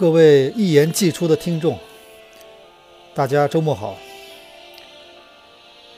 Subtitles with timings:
[0.00, 1.78] 各位一言既出的听众，
[3.12, 3.98] 大家周末好。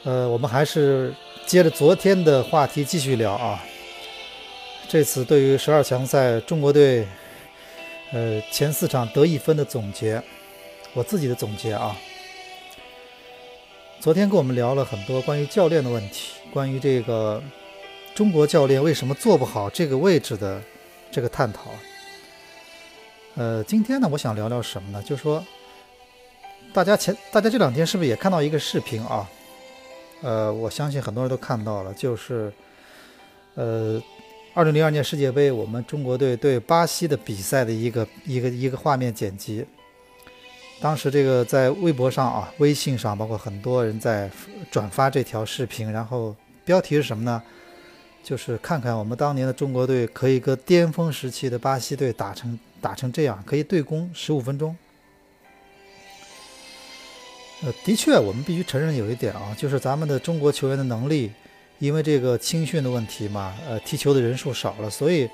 [0.03, 1.15] 呃，我们还是
[1.47, 3.63] 接着昨天的话题继续聊啊。
[4.89, 7.07] 这次对于十二强赛中国队，
[8.11, 10.21] 呃前四场得一分的总结，
[10.95, 11.97] 我自己的总结啊。
[14.01, 17.41] 昨天跟我们聊了很多关于教练的问题，关于这个
[18.17, 20.61] 中国教练为什么做不好这个位置的
[21.13, 21.71] 这个探讨。
[23.35, 25.03] 呃，今天呢，我想聊聊什么呢？
[25.03, 25.43] 就是说，
[26.71, 29.27] 大家前大家这两天是不是也看到一个视频啊？
[30.21, 32.53] 呃，我相信很多人都看到了，就是
[33.55, 34.01] 呃，
[34.53, 39.65] 二零零二年世界杯我们中国队对巴西的比赛的一个一个一个画面剪辑。
[40.83, 44.31] 当时这个在微博上啊、微信上，包括很多人在
[44.71, 47.43] 转发这条视频，然后标题是什么呢？
[48.23, 52.59] 就是看看我们当年的中国队可以跟巅峰时期的巴西队打成。
[52.83, 54.77] 打成这样可以对攻十五分钟，
[57.63, 61.31] 呃，的确，我们必须承认有一点啊，就是咱们的中国球员的能力，
[61.79, 65.31] 因为这个青训的问题嘛，呃，踢球的人数少了，所以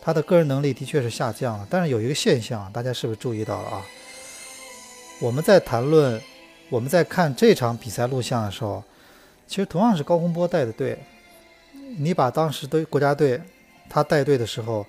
[0.00, 1.66] 他的个人能力的确是下降了。
[1.68, 3.84] 但是有一个现象，大家是不是注意到了啊？
[5.20, 6.22] 我们在谈论，
[6.70, 8.82] 我们在看这场比赛录像的时候，
[9.48, 10.96] 其实同样是高洪波带的队，
[11.98, 13.40] 你把当时的国家队
[13.90, 14.86] 他带队的时候。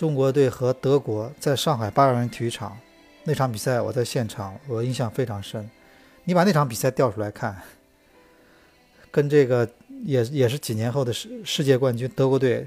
[0.00, 2.74] 中国队和德国在上海八万人体育场
[3.24, 5.70] 那场比赛，我在现场，我印象非常深。
[6.24, 7.60] 你把那场比赛调出来看，
[9.12, 9.68] 跟这个
[10.06, 12.66] 也也是几年后的世世界冠军德国队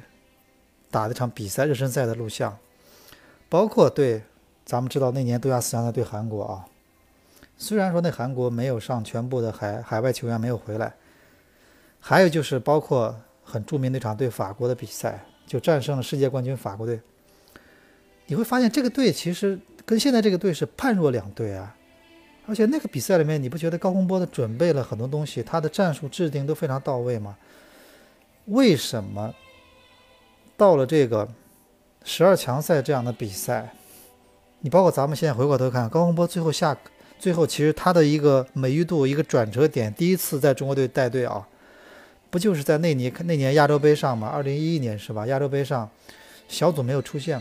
[0.91, 2.55] 打的场比赛热身赛的录像，
[3.49, 4.21] 包括对
[4.63, 6.67] 咱们知道那年杜亚斯强赛对韩国啊，
[7.57, 10.93] 虽然说那韩国没有上全部的海海外球员没有回来，
[11.99, 17.01] 还有就是包括很著名那场对法国的比赛，就战胜了世界冠军法国队。
[18.33, 21.75] 你会发现这个队其实跟现在这个队是判若两队啊，
[22.47, 27.37] 而且那个比赛里面你不觉得高洪波的准备了很多东西，他的战术制定都非常到位吗？
[28.45, 29.31] 为什么
[30.57, 31.29] 到了这个
[32.03, 33.71] 十二强赛这样的比赛，
[34.61, 36.75] 你包括咱们现在回过头看，高洪波最后下
[37.19, 41.47] 最后其实他的一个美誉度一个转折点，第一次在中国队带队啊，
[42.31, 44.27] 不就是在那年那年亚洲杯上吗？
[44.29, 45.27] 二零一一年是吧？
[45.27, 45.87] 亚洲杯上
[46.47, 47.39] 小组没有出现。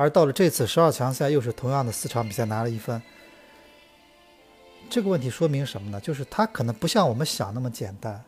[0.00, 3.02] 而到了这次十二强赛，又是同样的四场比赛拿了一分。
[4.88, 6.00] 这个问题说明什么呢？
[6.00, 8.24] 就是他可能不像我们想那么简单。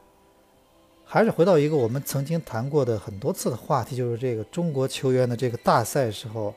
[1.07, 6.55] 还是回到一个我们曾经谈过的很多次的话题，就是这个中国球员的这个大赛时候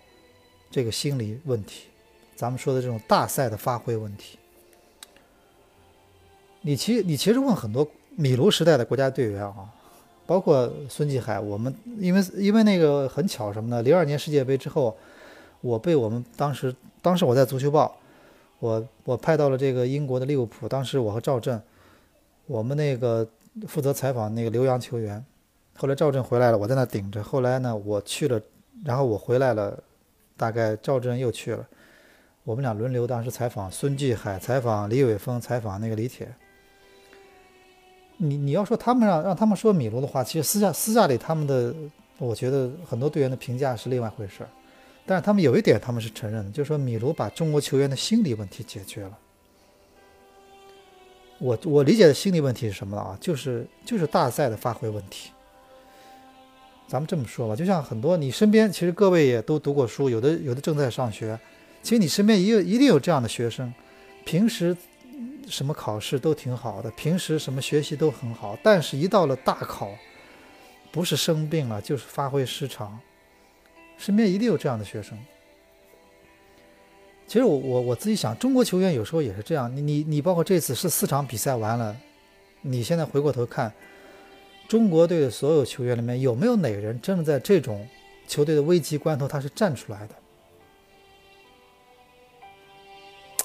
[0.69, 1.85] 这个心理问题。
[2.35, 4.37] 咱们说的这种大赛的发挥问题。
[6.59, 9.73] 你其你其实问很多米卢时代的国家队员啊。
[10.27, 13.81] 包括孙继海，我们因为因为那个很巧什么呢？
[13.83, 14.95] 零二年世界杯之后，
[15.61, 17.95] 我被我们当时当时我在足球报，
[18.59, 20.67] 我我派到了这个英国的利物浦。
[20.67, 21.61] 当时我和赵震，
[22.47, 23.27] 我们那个
[23.67, 25.23] 负责采访那个留洋球员。
[25.77, 27.21] 后来赵震回来了，我在那顶着。
[27.21, 28.41] 后来呢，我去了，
[28.83, 29.77] 然后我回来了，
[30.37, 31.67] 大概赵震又去了，
[32.43, 36.33] 我们俩轮流当时采访孙继海，采访李玮峰，采访那个李铁。
[38.17, 41.75] 你你要说他们让让他们说米卢的话，其实私下私下里他们的，
[42.17, 44.49] 我觉得很多队员的评价是另外一回事儿。
[45.05, 49.17] 但是他们有一点他们是承认的，就是说米卢把中国球员的心理问题解决了。
[51.39, 53.17] 我我理解的心理问题是什么呢啊？
[53.19, 55.31] 就是就是大赛的发挥问题。
[56.87, 61.37] 咱们这么说吧，就像很多你身边，其实各位也都读过书，有的有的正在上学，
[61.83, 63.73] 其实你身边也有一定有这样的学生，
[64.23, 64.75] 平时。
[65.47, 69.91] 什么考试都挺好的，平时什么学习都很好，但是一到了大考，
[70.91, 72.99] 不是生病了就是发挥失常，
[73.97, 75.17] 身边一定有这样的学生。
[77.27, 79.73] 其实我我我自己想，中国球员有时候也是这样。
[79.75, 81.95] 你你你，包括这次是四场比赛完了，
[82.61, 83.71] 你现在回过头看，
[84.67, 87.87] 中国队的所有球员里面有没有哪个人真的在这种
[88.27, 90.15] 球队的危急关头他是站出来的？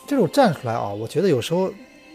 [0.06, 1.70] 这种站出来啊，我觉得有时候。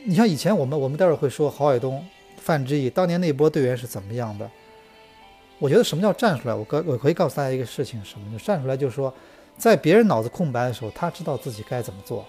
[0.08, 2.06] 你像以前我们，我们待会儿会说郝海东、
[2.38, 4.48] 范志毅当年那波队员是怎么样的？
[5.58, 6.54] 我觉得什么叫站出来？
[6.54, 8.32] 我可我可以告诉大家一个事情，什么？
[8.32, 9.12] 就站出来就是说，
[9.58, 12.24] 在别人脑子空白的时候，他知道自己该怎么做，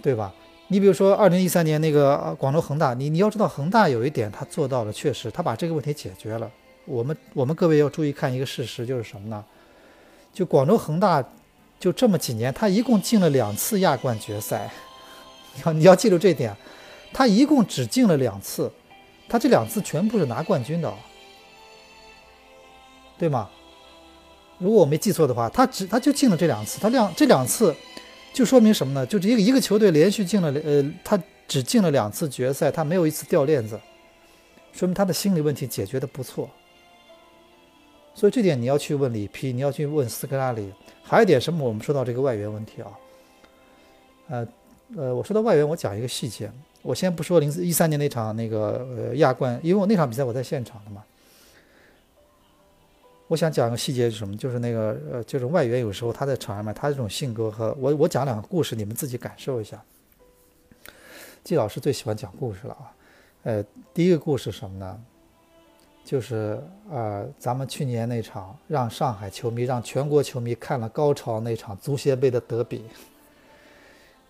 [0.00, 0.32] 对吧？
[0.68, 6.50] 你比如说二零一三年那个广州恒大，你你要知道恒大有一点他做到了，确实他把这个问题解决了。
[6.86, 9.44] 我们我们各位要注意看一个事实，就是什么呢？
[10.32, 11.22] 就广州恒大
[11.78, 14.70] 就这么几年，他一共进了两次亚冠决赛。
[15.74, 16.56] 你要记住这点，
[17.12, 18.70] 他一共只进了两次，
[19.28, 20.92] 他这两次全部是拿冠军的，
[23.18, 23.48] 对吗？
[24.58, 27.74] 如果我没记错的话，他只他就进了这两次，他两这两次
[28.32, 29.06] 就说明什么呢？
[29.06, 31.18] 就这一个一个球队连续进了呃，他
[31.48, 33.80] 只进了两次决赛，他没有一次掉链子，
[34.72, 36.48] 说明他的心理问题解决的不错。
[38.14, 40.72] 所以这点你要去问里皮，你要去问斯科拉里。
[41.02, 41.66] 还有一点什么？
[41.66, 42.92] 我们说到这个外援问题啊，
[44.28, 44.48] 呃
[44.96, 46.50] 呃，我说到外援，我讲一个细节。
[46.82, 51.04] 我先不说零四一三年那场那个呃亚冠，因为我那场比赛我在现场的嘛。
[53.28, 54.36] 我想讲个细节是什么？
[54.36, 59.80] 就是那个呃，就是外援有时候他在场上面，他这种性格和我我讲两个故事，你们自己感受一下。
[61.44, 62.92] 季老师最喜欢讲故事了啊，
[63.44, 63.64] 呃，
[63.94, 65.00] 第一个故事什么呢？
[66.04, 66.60] 就是
[66.90, 72.84] 呃，咱们去年那场让上海球迷、让全国球迷看了高潮那场足协杯的德比，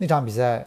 [0.01, 0.67] 那场比赛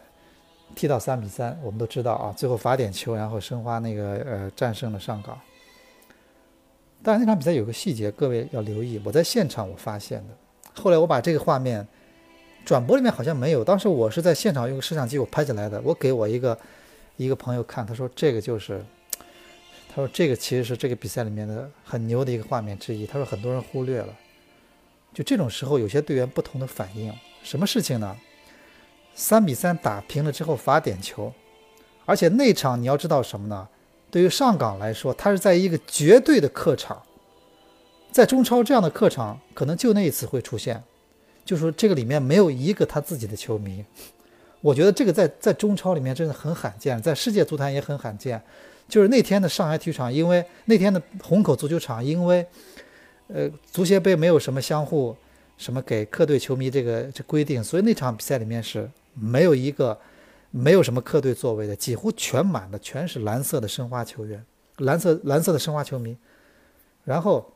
[0.76, 5.36] 踢到三比三，我们都知道啊，最后罚点球，然后申花那个呃战胜了上港。
[7.02, 9.02] 但是那场比赛有个细节，各位要留意。
[9.04, 10.34] 我在现场我发现的，
[10.80, 11.84] 后来我把这个画面
[12.64, 13.64] 转播里面好像没有。
[13.64, 16.56] 当时我是在现场用摄像机我拍下来的，我给我一个
[17.16, 18.80] 一个朋友看，他说这个就是，
[19.88, 23.04] 他说这个其实是这个比赛里面的很牛的一个画面之一。
[23.04, 24.16] 他说很多人忽略了，
[25.12, 27.12] 就这种时候有些队员不同的反应。
[27.42, 28.16] 什么事情呢？
[29.14, 31.32] 三比三打平了之后罚点球，
[32.04, 33.68] 而且那场你要知道什么呢？
[34.10, 37.02] 对于上港来说，他是在一个绝对的客场，
[38.12, 40.82] 在中超这样的客场，可能就那一次会出现，
[41.44, 43.84] 就说这个里面没有一个他自己的球迷。
[44.60, 48.40] 我觉得这个在在中超里面真的很罕见，在世界足坛也很罕见。
[48.88, 52.46] 就是那天的上海体育场，因为那天的虹口足球场，因为
[53.28, 55.16] 呃足协杯没有什么相互
[55.58, 59.98] 什么给客队球迷这个这规定，所以那场比赛里面是没有一个。
[60.56, 64.46] 没有什么客队座位的，几乎全满的，全是蓝色的申花球员，
[64.76, 66.16] 蓝色蓝色的申花球迷。
[67.02, 67.54] 然后，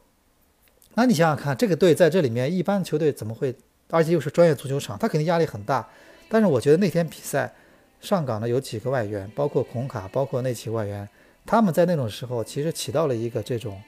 [0.94, 3.54] 那你想想看，这个队在这里面，一般球队怎么会？
[3.90, 5.88] 而且又是专业足球场，他肯定压力很大。
[6.28, 7.54] 但是我觉得那天比赛，
[8.00, 11.08] 上港的有几个外援，包括孔卡，包括那几个外援，
[11.46, 13.80] 他们在那种时候其实起到了一个这种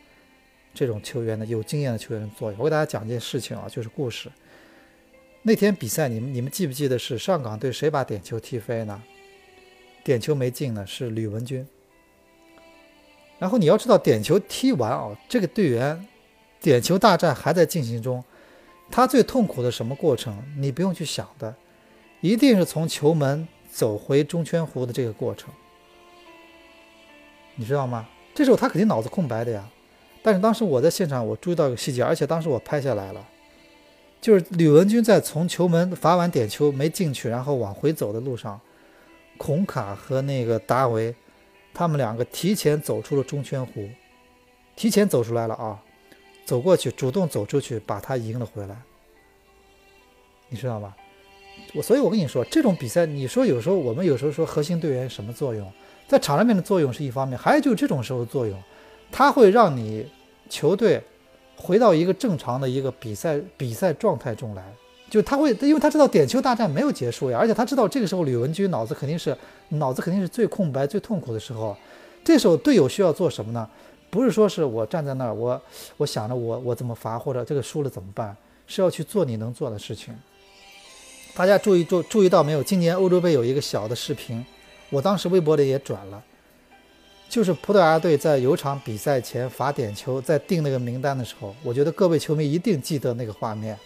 [0.73, 2.61] 这种球员的有经验的球员的作用。
[2.61, 4.31] 我给大家讲一件事情啊，就是故事。
[5.43, 9.03] 那天比赛，你们你们记不记得是上港队谁把点球踢飞呢？
[10.05, 11.67] 点球没进呢，是吕文君。
[13.39, 16.07] 然后你要知道，点球踢完哦，这个队员
[16.61, 18.23] 点球大战还在进行中，
[18.91, 20.43] 他最痛苦的什么过程？
[20.59, 21.55] 你不用去想的，
[22.21, 25.51] 一定是从球门走回中圈弧的这个过程，
[27.55, 28.07] 你知道吗？
[28.35, 29.67] 这时候他肯定脑子空白的呀。
[30.23, 33.27] 但是当时我在现场，我注意到一个细节，而且当时我拍下来了。
[34.21, 38.61] 就是吕文君在从球门罚完点球没进去，然后往回走的路上，
[39.39, 41.15] 孔卡和那个达维，
[41.73, 43.89] 他们两个提前走出了中圈弧，
[44.77, 45.81] 提前走出来了啊，
[46.45, 48.77] 走过去主动走出去把他赢了回来，
[50.51, 50.95] 你知道吧？
[51.73, 55.67] 我所以，我跟你说，这种比赛，你说有时候我们有时候说核心队员什么作用，
[56.07, 58.63] 在场上面的作用是一方面，还有就是这种时候作用，
[59.11, 60.07] 它会让你
[60.51, 61.03] 球队。
[61.61, 64.65] 回到一个正常的一个比赛比赛状态中来，
[65.11, 69.37] 就他会，因为他知道点球大战没有结束呀，而且他知道这个时候吕文君脑子肯定是
[69.69, 71.77] 脑子肯定是最空白、最痛苦的时候。
[72.25, 73.69] 这时候队友需要做什么呢？
[74.11, 75.61] 不是说是我站在那儿，我
[75.99, 78.37] 我想着我我怎么罚或者这个输了怎么办，
[78.67, 80.15] 是要去做你能做的事情。
[81.35, 82.63] 大家注意注注意到没有？
[82.63, 84.45] 今年欧洲杯有一个小的视频，
[84.91, 86.23] 我当时微博里也转了。
[87.31, 93.79] 就是葡萄牙队在有场比赛前罚点球，在定那个名单的时候，我觉得各位球迷一定记得那个画面。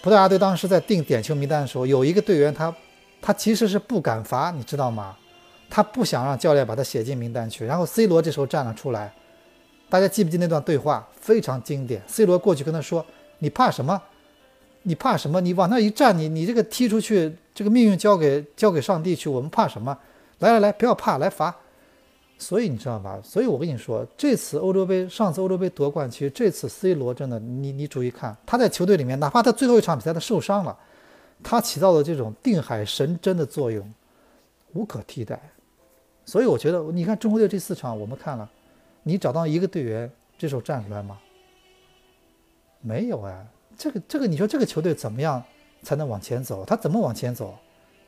[0.00, 2.72] 葡萄牙队当时在定点球名单的时候，有一个队员他
[3.20, 5.16] 他其实是不敢罚，你知道吗？
[5.68, 7.66] 他不想让教练把他写进名单去。
[7.66, 9.12] 然后 C 罗这时候站了出来，
[9.90, 11.08] 大家记不记那段对话？
[11.20, 12.00] 非常经典。
[12.06, 13.04] C 罗过去跟他说
[13.40, 14.00] ：“你怕什么？
[14.82, 15.40] 你怕什么？
[15.40, 19.98] 你往那一站，你你这个踢出去，这个命运交给交给上帝去，我们怕什么？”
[20.46, 21.54] 来来来，不要怕，来罚。
[22.38, 23.20] 所以你知道吧？
[23.22, 30.76] 所以我跟你说，这次欧洲杯，上次欧洲杯夺冠，其实这次 C 罗真的，你你注意看，他在球队里面，哪怕他最后一场比赛他受伤了，
[31.42, 33.88] 他起到的这种定海神针的作用，
[34.72, 35.40] 无可替代。
[36.24, 38.50] 所以我觉得，你看中国队这四场，我们看了，
[39.04, 41.18] 你找到一个队员这时候站出来吗？
[42.80, 43.46] 没有哎，
[43.76, 45.40] 这个这个，你说这个球队怎么样
[45.84, 46.64] 才能往前走？
[46.64, 47.56] 他怎么往前走？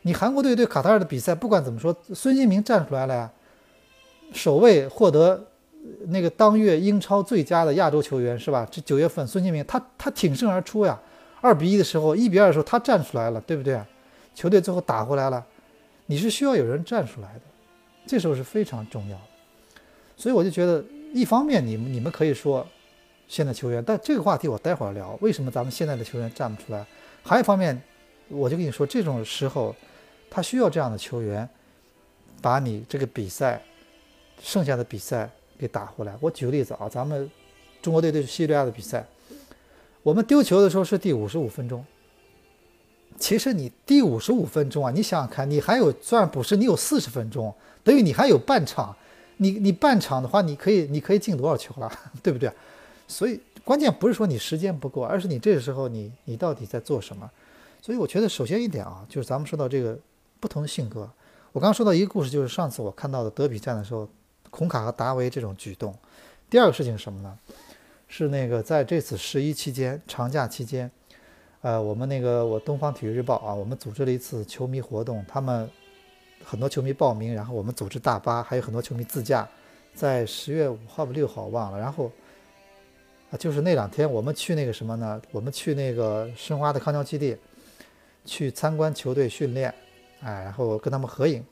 [0.06, 3.30] 你韩国队对卡塔尔的比赛，不管怎么说，孙兴民站出来了呀，
[4.34, 5.42] 首位获得
[6.08, 8.68] 那个当月英超最佳的亚洲球员是吧？
[8.70, 11.00] 这九月份孙兴民他他挺身而出呀，
[11.40, 13.80] 二比一的时候，一比二的时候他站出来了，对不对？
[14.34, 15.42] 球队最后打回来了，
[16.04, 17.40] 你是需要有人站出来的，
[18.06, 19.22] 这时候是非常重要的。
[20.18, 20.84] 所以我就觉得，
[21.14, 22.66] 一方面你们你们可以说，
[23.26, 25.16] 现在球员，但这个话题我待会儿聊。
[25.22, 26.84] 为什么咱们现在的球员站不出来？
[27.22, 27.80] 还有一方面，
[28.28, 29.74] 我就跟你说，这种时候
[30.34, 31.48] 他需要这样的球员，
[32.42, 33.62] 把你这个比赛
[34.42, 36.12] 剩下的比赛给打回来。
[36.18, 37.30] 我举个例子啊，咱们
[37.80, 39.06] 中国队对叙利亚的比赛，
[40.02, 41.84] 我们丢球的时候是第五十五分钟。
[43.16, 48.96] 其实你第五十五分钟啊，你想想看，你还有算补时，你有四十分钟，等于你还有半场。
[49.36, 51.88] 你你半场的话，你可以你可以进多少球了，
[52.24, 52.50] 对不对？
[53.06, 57.30] 所以关键不是说你时间不够，而是你这个时候你你到底在做什么？
[57.80, 59.98] 所以我觉得首先一点啊，就是咱们说到这个
[60.44, 61.10] 不同性格。
[61.52, 64.06] 我刚刚说到一个故事，就是上次我看到的德比战的时候，
[64.50, 65.96] 孔卡和达维这种举动。
[66.50, 67.38] 第二个事情是什么呢？
[68.08, 70.90] 是那个在这次十一期间长假期间，
[71.62, 75.66] 呃，我们那个我东方体育日报啊，我们组织了一次球迷活动，他们。
[76.46, 79.48] 很多球迷报名，然后我们组织大巴，还有很多球迷自驾，
[79.94, 81.78] 在十月五号吧六号忘了。
[81.78, 82.12] 然后
[83.30, 85.18] 啊，就是那两天我们去那个什么呢？
[85.32, 87.34] 我们去那个申花的康桥基地，
[88.26, 89.74] 去参观球队训练，
[90.24, 91.44] 哎，然后跟他们合影。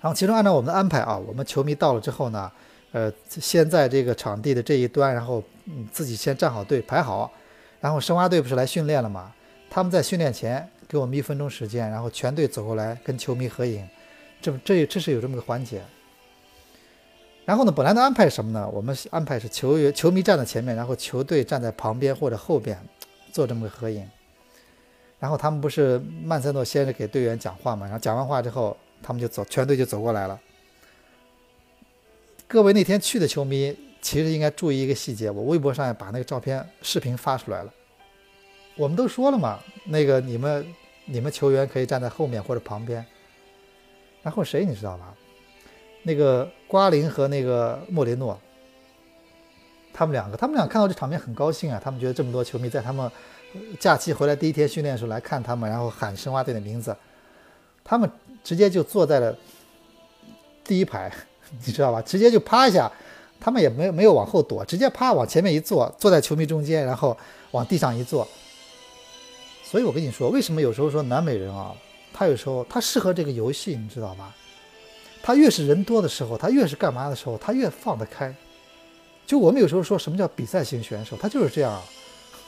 [0.00, 2.50] 然后其中按照我们的安排啊，我们球迷到了之后呢，
[2.92, 7.30] 呃，先在这个场地的这一端，然后嗯自己先站好队排好，
[7.80, 9.32] 然后申花队不是来训练了吗？
[9.68, 10.68] 他们在训练前。
[10.90, 13.88] 给我们一分钟时间，然后全队走过来跟球迷合影，
[14.42, 15.80] 这这这是有这么个环节。
[17.44, 18.68] 然后呢，本来的安排什么呢？
[18.68, 22.76] 我们安排是球员、球迷站在前面，然后球队站在旁边或者后边
[23.30, 24.04] 做这么个合影。
[25.20, 27.86] 然后他们不是曼森诺先是给队员讲话嘛？
[27.86, 30.40] 然后讲完话之后，他们就走，全队就走过来了。
[32.48, 37.72] 各位那天去的球迷，其实应该注意一个细节，我微博上也把那个照片、视频发出来了。
[38.74, 40.66] 我们都说了嘛，那个你们。
[41.06, 43.04] 你们球员可以站在后面或者旁边，
[44.22, 45.12] 然后谁你知道吧？
[46.04, 48.38] 那个瓜林和那个莫雷诺，
[49.92, 53.10] 他们两个，他们俩看到这场面很高兴啊，他们觉得这么多球迷在他们
[53.78, 56.96] 假期回来第一天训练的时候来看他们，然后喊申花队的名字，
[57.82, 58.10] 他们
[58.44, 59.36] 直接就坐在了
[60.64, 61.12] 第一排，
[61.64, 62.00] 你知道吧？
[62.02, 62.90] 直接就趴下，
[63.40, 67.16] 他们也没有没有往后躲，直接趴往前面一坐，坐在球迷中间，然后
[67.50, 68.26] 往地上一坐。
[69.64, 71.74] 所以我跟你说，为什么有时候说南美人啊，
[72.12, 74.34] 他有时候他适合这个游戏，你知道吧？
[75.22, 78.34] 他越是人多的时候，他越是干嘛的时候，他越放得开。
[79.26, 81.80] 就我们有时候说什么叫比赛型选手，他就是这样，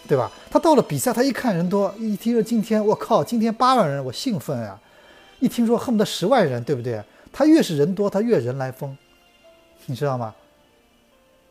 [0.09, 0.31] 对吧？
[0.51, 4.81] 他到了比赛，他一看人多，一听说今天我靠，今天八万人，我兴奋啊！
[5.41, 7.03] 一听说恨不得十万人，对不对？
[7.33, 8.97] 他越是人多，他越人来疯，
[9.87, 10.35] 你知道吗？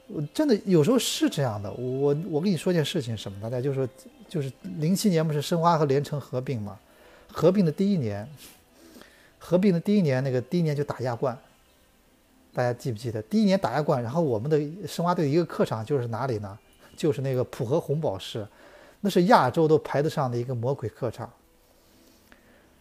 [0.07, 1.71] 我真的有时候是这样的。
[1.71, 3.39] 我我跟你说件事情，什么？
[3.41, 3.87] 大家就说。
[4.31, 6.79] 就是零七年不是申花和联城合并嘛？
[7.27, 8.25] 合并的第一年，
[9.37, 11.37] 合并的第一年，那个第一年就打亚冠，
[12.53, 13.21] 大家记不记得？
[13.23, 16.57] 第一年打亚冠，然后我们的申花队一个客场就是哪里呢？
[16.95, 18.47] 就是那个浦和红宝石，
[18.99, 21.31] 那是亚洲都排得上的一个魔鬼客场。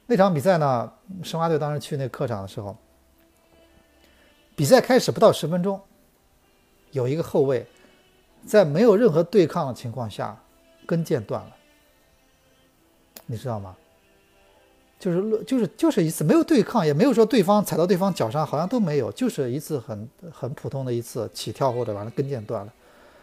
[0.07, 2.76] 那场比赛呢，申花队当时去那个客场的时候，
[4.57, 5.81] 比赛开始不到十分钟，
[6.90, 7.67] 有一个后卫
[8.45, 10.38] 在没有任何对抗的情况下。
[10.87, 11.52] 跟腱断了，
[13.26, 13.76] 你知道吗？
[14.99, 22.73] 就是就是就是一次没有对抗，也没有说对方踩到对方脚上，好像都没有，就是一次很很普通的一次起跳或者完了跟腱断了。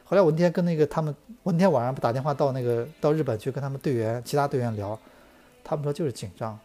[0.08, 4.98] 后来我那天跟那个他们，我那天晚上不打电话到那个到日本去跟他们队员其他队员聊，
[5.64, 6.58] 他们说就是紧张，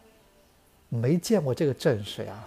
[0.89, 2.43] 没见过这个阵势呀。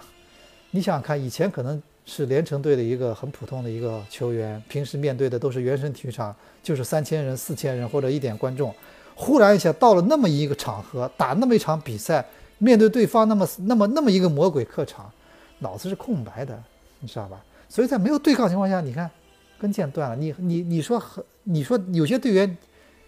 [0.71, 1.81] 你想想看，以前可能。
[2.09, 8.73] 是连城队的一个很普通的一个球员，平时面对的都是原生体育场，就是三千人、四千人或者一点观众。
[9.13, 12.25] 忽然一下到了那么一个场合，打那么一场比赛，
[12.59, 15.11] 面对对方那么那么那么一个魔鬼客场，
[15.59, 16.57] 脑子是空白的，
[17.01, 17.43] 你知道吧？
[17.67, 19.11] 所以在没有对抗情况下，你看
[19.59, 22.57] 跟腱断了，你你你说和你说有些队员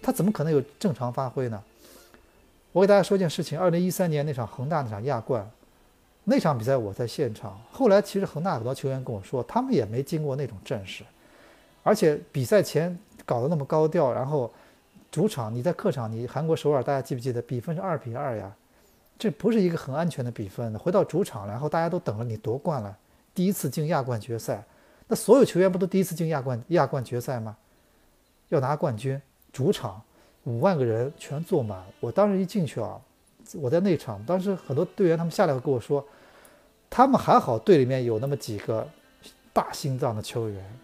[0.01, 1.63] 他怎么可能有正常发挥呢？
[2.71, 5.49] 我给大家说件事情：二零一三年那场恒大那场亚冠。
[6.25, 11.03] 那场比赛我在现场，后来其实恒大很多球员跟我说，他们也没经过那种阵势，
[11.81, 14.51] 而且比赛前搞得那么高调，然后
[15.09, 18.51] 主场你在客场，你韩国首尔大家记不记得比分是二比二呀？
[19.17, 20.77] 这不是一个很安全的比分。
[20.77, 22.95] 回到主场，然后大家都等着你夺冠了，
[23.33, 24.63] 第一次进亚冠决赛，
[25.09, 27.57] 那所有球员不都第一次进亚冠亚冠决赛吗？
[28.47, 30.01] 要拿冠军，主场
[30.45, 32.97] 五万个人全坐满，我当时一进去啊，
[33.55, 36.01] 我在内场，当时很多队员他们下来跟我说。
[36.91, 38.87] 他们还好，队里面有那么几个
[39.53, 40.79] 大心脏的球员，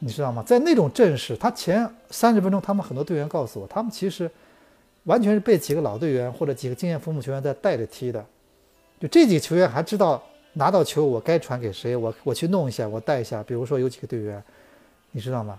[0.00, 0.42] 你知道吗？
[0.42, 4.28] 在那种阵势，他前三十分钟，他们很多队员告诉我，他们其实
[5.04, 8.26] 完全是被几个老队员或者几个经验丰富球员在带着踢的。
[8.98, 10.20] 就这几个球员还知道
[10.54, 13.42] 拿到球我该传给谁，我我去弄一下，我带一下。
[13.42, 14.42] 比如说有几个队员，
[15.10, 15.58] 你知道吗？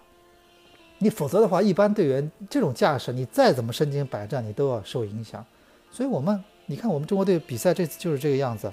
[0.99, 5.43] 你否则的话，一般队员这种架势，你再怎么身经百战，你都要受影响。
[5.91, 8.71] 所以，我们你看，我们中国队比赛这次就是这个样子。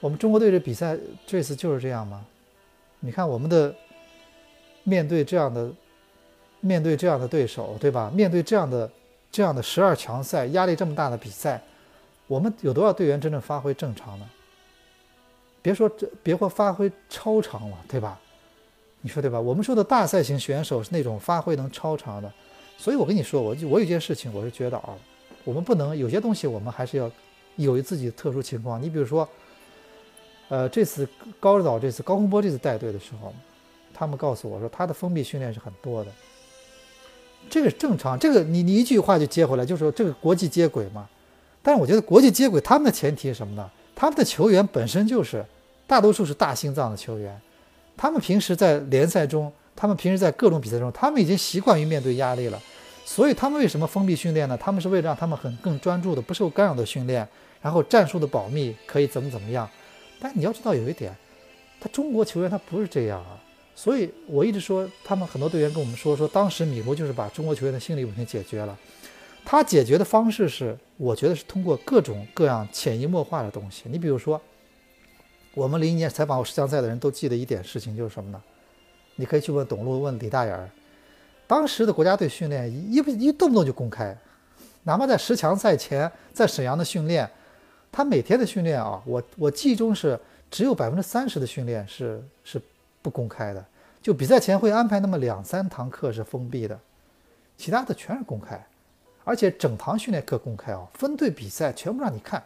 [0.00, 2.24] 我们中国队的比赛这次就是这样吗？
[3.00, 3.72] 你看，我们的
[4.82, 5.70] 面对这样的
[6.60, 8.10] 面对这样的对手，对吧？
[8.12, 8.90] 面对这样的
[9.30, 11.62] 这样的十二强赛，压力这么大的比赛，
[12.26, 14.28] 我们有多少队员真正发挥正常呢？
[15.62, 18.20] 别说这，别说发挥超常了，对吧？
[19.00, 19.40] 你说对吧？
[19.40, 22.32] 我们说的大赛型选手是那种发挥能超常的，
[22.76, 24.90] 所以我跟你说，我就我有件事情，我是觉得啊，
[25.44, 27.10] 我们不能有些东西，我们还是要
[27.56, 28.80] 有自己特殊情况。
[28.80, 29.28] 你比如说，
[30.48, 31.08] 呃，这次
[31.40, 33.34] 高指导这次高洪波这次带队的时候，
[33.92, 36.10] 他们告诉我说，他的封闭训练是很多的，
[37.50, 38.18] 这个正常。
[38.18, 41.08] 这个你你一句话就接回来，就说这个国际接轨嘛。
[41.60, 43.70] 但是我觉得国际接轨，他们的前提是什么呢？
[43.94, 45.44] 他们的球员本身就是
[45.86, 47.40] 大多数是大心脏的球员，
[47.96, 52.60] 他们平时在联赛中，他们平时在各种比赛中，他们已经习惯于面对压力了，
[53.04, 54.56] 所以他们为什么封闭训练呢？
[54.56, 57.26] 他们是为了让他们很更专注的、不受干扰的训练，
[57.60, 59.68] 然后战术的保密可以怎么怎么样。
[60.18, 61.14] 但你要知道有一点，
[61.80, 63.38] 他中国球员他不是这样啊，
[63.74, 68.76] 所以我一直说，他们很多队员跟我们说说，当时米国就是把中国球员的心理问题解决了。
[69.44, 73.84] 他解决的方式是，我觉得是通过各种各样潜移默化的东西。
[73.86, 74.40] 你比如说，
[75.54, 78.40] 我们零一年采访我十强赛的人都记得一点事情，就是什么呢？
[79.16, 80.70] 你可以去问董路，问李大眼儿。
[81.46, 84.16] 当时的国家队训练一不一动不动就公开，
[84.84, 87.28] 哪怕在十强赛前在沈阳的训练，
[87.90, 90.18] 他每天的训练啊，我我记忆中是
[90.50, 92.62] 只有百分之三十的训练是是
[93.02, 93.62] 不公开的，
[94.00, 96.78] 就比赛前会安排那么两三堂课是封闭的，
[97.58, 98.64] 其他的全是公开。
[99.24, 102.42] 而且整堂训练课公开啊，分队比赛全部让你看。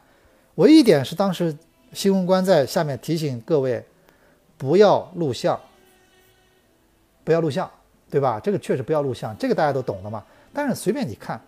[0.56, 1.56] 唯一一点是当时
[1.92, 3.84] 新闻官在下面提醒各位，
[4.56, 5.58] 不要录像，
[7.24, 7.70] 不要录像，
[8.10, 8.40] 对吧？
[8.40, 10.24] 这个确实不要录像，这个大家都懂的嘛。
[10.52, 11.40] 但是随便你看，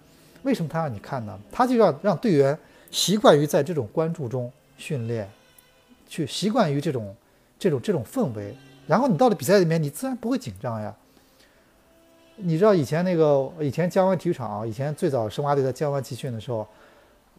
[0.43, 1.39] 为什么他让你看呢？
[1.51, 2.59] 他就要让队员
[2.91, 5.29] 习惯于在这种关注中训练，
[6.09, 7.17] 去习惯于这种
[7.59, 8.55] 这种这种氛围，
[8.87, 10.95] 然后你到了比赛里面，你自然不会紧张呀。
[12.41, 16.67] 你知道以前那个以前江湾体育场，以前最早申花队在江湾集训的时候，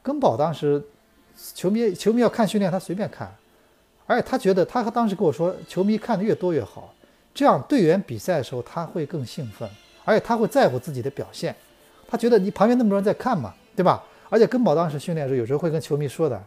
[0.04, 0.82] 根宝当时
[1.56, 3.34] 球迷球迷要看训练，他随便看，
[4.06, 6.94] 而且他觉得他当时跟我说，球迷看的越多越好，
[7.34, 9.70] 这样队员比赛的时候他会更兴奋，
[10.04, 11.56] 而且他会在乎自己的表现，
[12.08, 14.04] 他觉得你旁边那么多人在看嘛，对吧？
[14.30, 16.42] 而且根宝当时训练的时候，有时候会跟球迷说的，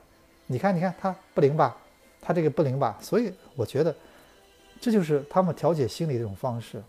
[0.46, 1.76] 你看你看他不灵吧，
[2.20, 3.94] 他这个不灵吧，所以我觉得
[4.80, 6.82] 这就是他们调节心理的一种方式。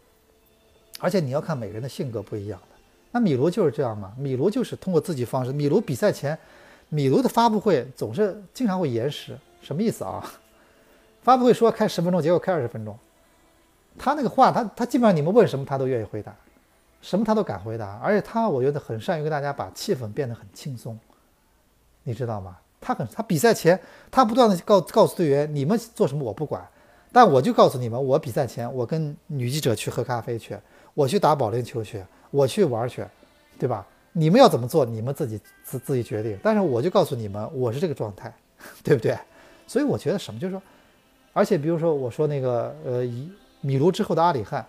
[1.03, 2.77] 而且你要看每个人的性格不一样的，
[3.11, 4.13] 那米卢就是这样嘛？
[4.17, 5.51] 米卢就是通过自己方式。
[5.51, 6.37] 米卢比赛前，
[6.87, 10.23] 米卢的发布会总是经常会延时，什么意思啊？
[11.21, 12.97] 发布会说开十分钟，结果开二十分钟。
[13.99, 16.33] 他那个话，他他基本上你们问什么他都愿意回答，
[17.01, 17.99] 什么他都敢回答。
[18.01, 20.97] 而且他我觉得很善于跟大家把气氛变得很轻松，
[22.03, 22.57] 你知道吗？
[22.79, 23.77] 他很他比赛前
[24.09, 26.65] 他不断的告告诉队员，你们做什么我不管，
[27.11, 30.57] 但我就告诉你们，我比赛前我跟女记者去喝咖啡去。
[30.93, 33.03] 我去打保龄球去，我去玩去，
[33.57, 33.85] 对吧？
[34.11, 36.37] 你们要怎么做，你们自己自自己决定。
[36.43, 38.31] 但是我就告诉你们，我是这个状态，
[38.83, 39.17] 对不对？
[39.65, 40.61] 所以我觉得什么，就是说，
[41.33, 43.03] 而且比如说我说那个呃，
[43.61, 44.63] 米卢之后的阿里汉，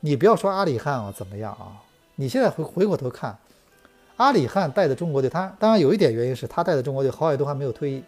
[0.00, 1.80] 你不要说阿里汉啊怎么样啊？
[2.16, 3.34] 你现在回回过头看，
[4.16, 8.04] 阿里汉带的中国队，他当然有一点原因是他带的中国队，郝海东还没有退役，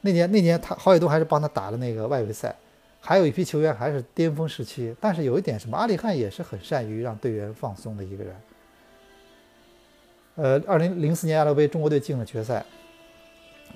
[0.00, 2.54] 那年那年他郝海东还是帮他打了那个外围赛。
[3.00, 8.36] 还有一批球员还是巅峰时期，但是有一点什么，阿里汉也是很善于让队员放松的一个人。
[10.36, 12.64] 呃，二零零四年亚洲杯，中国队进了决赛，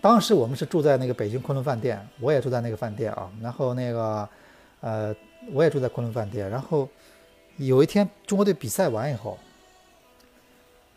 [0.00, 3.30] 当时我们是住在那个北京昆仑饭店，我也住在那个饭店啊。
[3.42, 4.28] 然后那个，
[4.80, 5.14] 呃，
[5.52, 6.48] 我也住在昆仑饭店。
[6.48, 6.88] 然后
[7.56, 9.38] 有一天中国队比赛完以后，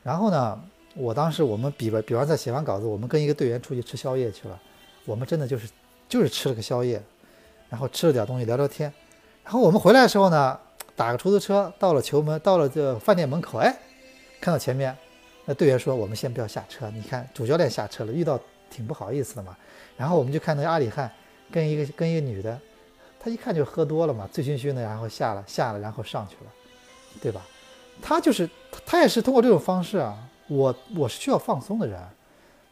[0.04, 0.62] 然后呢，
[0.96, 4.62] 我当时我们比完比完赛写完稿子，我们跟一个队员出去吃宵夜去了。
[5.06, 5.70] 我们真的就是
[6.08, 7.02] 就是吃了个宵夜。
[7.70, 8.92] 然后吃了点东西，聊聊天，
[9.44, 10.58] 然后我们回来的时候呢，
[10.96, 13.78] 打个出租车到了球门，到了这饭店门口，哎，
[14.40, 14.96] 看到前面，
[15.46, 19.56] 那队员说我们先不要下车，你看主教练下车了，遇到挺不好意思的嘛。
[19.98, 21.12] 然后我们就看那阿里汉
[21.52, 22.58] 跟一个跟一个女的，
[23.20, 26.52] 他一看就喝多了嘛，醉醺醺的，然后下了下了，然后上去了，
[27.22, 27.42] 对吧？
[28.02, 28.50] 他就是
[28.86, 32.00] 他也是通过这种方式啊，我我是需要放松的人，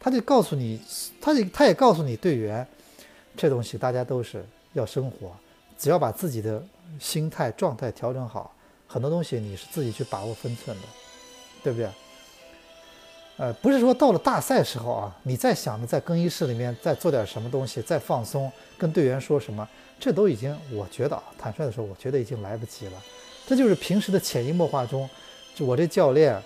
[0.00, 0.80] 他就告诉你，
[1.20, 2.66] 他就他也告诉你队员，
[3.36, 4.44] 这东西大家都是。
[4.76, 5.32] 要生活，
[5.78, 6.62] 只要把自己的
[7.00, 8.54] 心态状态调整好，
[8.86, 10.82] 很多东西你是自己去把握分寸的，
[11.62, 11.88] 对不对？
[13.38, 19.68] 呃，不是说到了大赛时候啊，你再想着在更衣室里面再做点什么东西，再放松，跟队员说什么，
[20.00, 22.92] 这都已经，我觉得啊，坦率的说，我觉得已经来不及了。
[23.46, 25.08] 这就是平时的潜移默化中，
[25.54, 26.42] 就我这教练，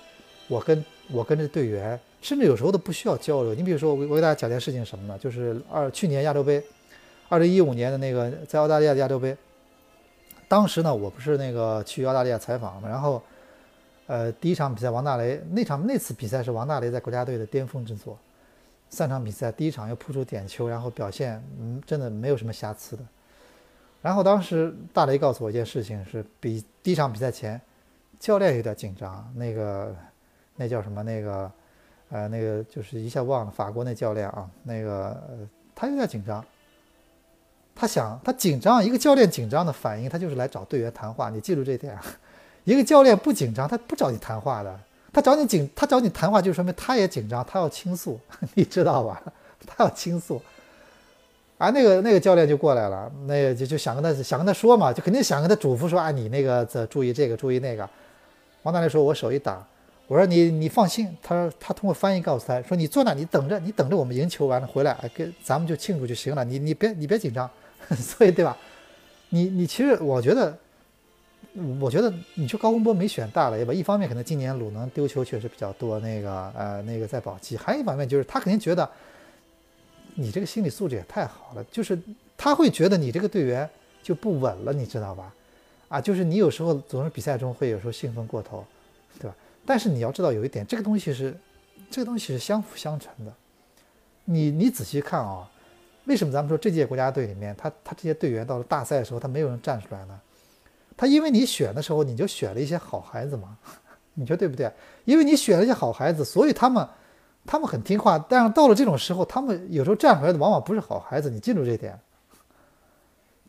[0.48, 3.54] 我跟我跟这队员，甚至有时候都不需要交流。
[3.54, 5.16] 你比如说，我我给大家讲件事情什么呢？
[5.16, 6.60] 就是二去年亚洲杯，
[7.30, 9.36] 二零一五年的那个在澳大利亚的亚洲杯，
[10.48, 13.22] 当时呢，我不是那个去澳大利亚采访嘛，然后，
[14.08, 18.18] 呃，第一场比赛王大雷那场那次比赛是王大雷在国家队的巅峰之作，
[18.88, 23.02] 三场比赛第一场又扑出点球，然后表现嗯真的没有什么瑕疵的。
[24.02, 27.60] 然后当时大雷告诉我一件事情，是比第一场比赛前，
[28.18, 29.32] 教练有点紧张。
[29.36, 29.94] 那个
[30.56, 31.00] 那叫什么？
[31.04, 31.52] 那个
[32.08, 35.16] 呃，那个就是一下忘了，法国那教练啊，那个
[35.76, 36.44] 他有点紧张。
[37.80, 41.30] 他想，他紧张，一个教练紧张的反应，他就是来找队员谈话。
[41.30, 41.96] 你记住这点。
[42.64, 44.78] 一个教练不紧张，他不找你谈话的。
[45.10, 48.20] 他找你紧，他找你谈话，就说明他也紧张，他要倾诉，
[48.52, 49.22] 你知道吧？
[49.66, 50.42] 他要倾诉。
[51.56, 57.88] 啊，那个那个教练就过来了，那个就就想跟他想跟他说嘛，就肯定想跟他嘱咐说，啊，你那个这注意这个注意那个。
[58.62, 59.66] 王大雷说，我手一打，
[60.06, 67.50] 我说你你放心，他说他通过翻译告诉他说，你坐那，你等着，你等着我们赢球完了回来，跟咱们就庆祝就行了，你你别你别紧张，
[67.96, 68.56] 所以对吧？
[69.30, 70.58] 你你其实我觉得，
[71.80, 78.88] 我觉得你说高洪波没选大雷吧，一方面可能今年鲁能丢球确实比较多，那个呃那个在保级，还有一方面就是他肯定觉得。
[80.16, 81.98] 你这个心理素质也太好了，就是
[82.36, 83.66] 他会觉得你这个队员
[84.02, 85.32] 就不稳了，你知道吧？
[85.88, 88.62] 啊，就是你有时候总是比赛中会有时候兴奋过头，
[89.20, 89.36] 对吧？
[89.64, 91.34] 但是你要知道有一点，这个东西是
[91.90, 93.32] 这个东西是相辅相成的。
[94.24, 95.48] 你你仔细看啊，
[96.04, 100.18] 为什么咱们说这届国家队里面，他他这些队员到了大赛的时候，他没有人站出来呢？
[100.96, 103.56] 他因为你选的时候你就选了一些好孩子嘛，
[104.14, 104.72] 你说对不对？
[105.04, 106.86] 因为你选了一些好孩子，所以他们。
[107.46, 111.98] 他们很听话，但是到了这种时候，他们有时候站出来的往往不是好孩子，你记住这点。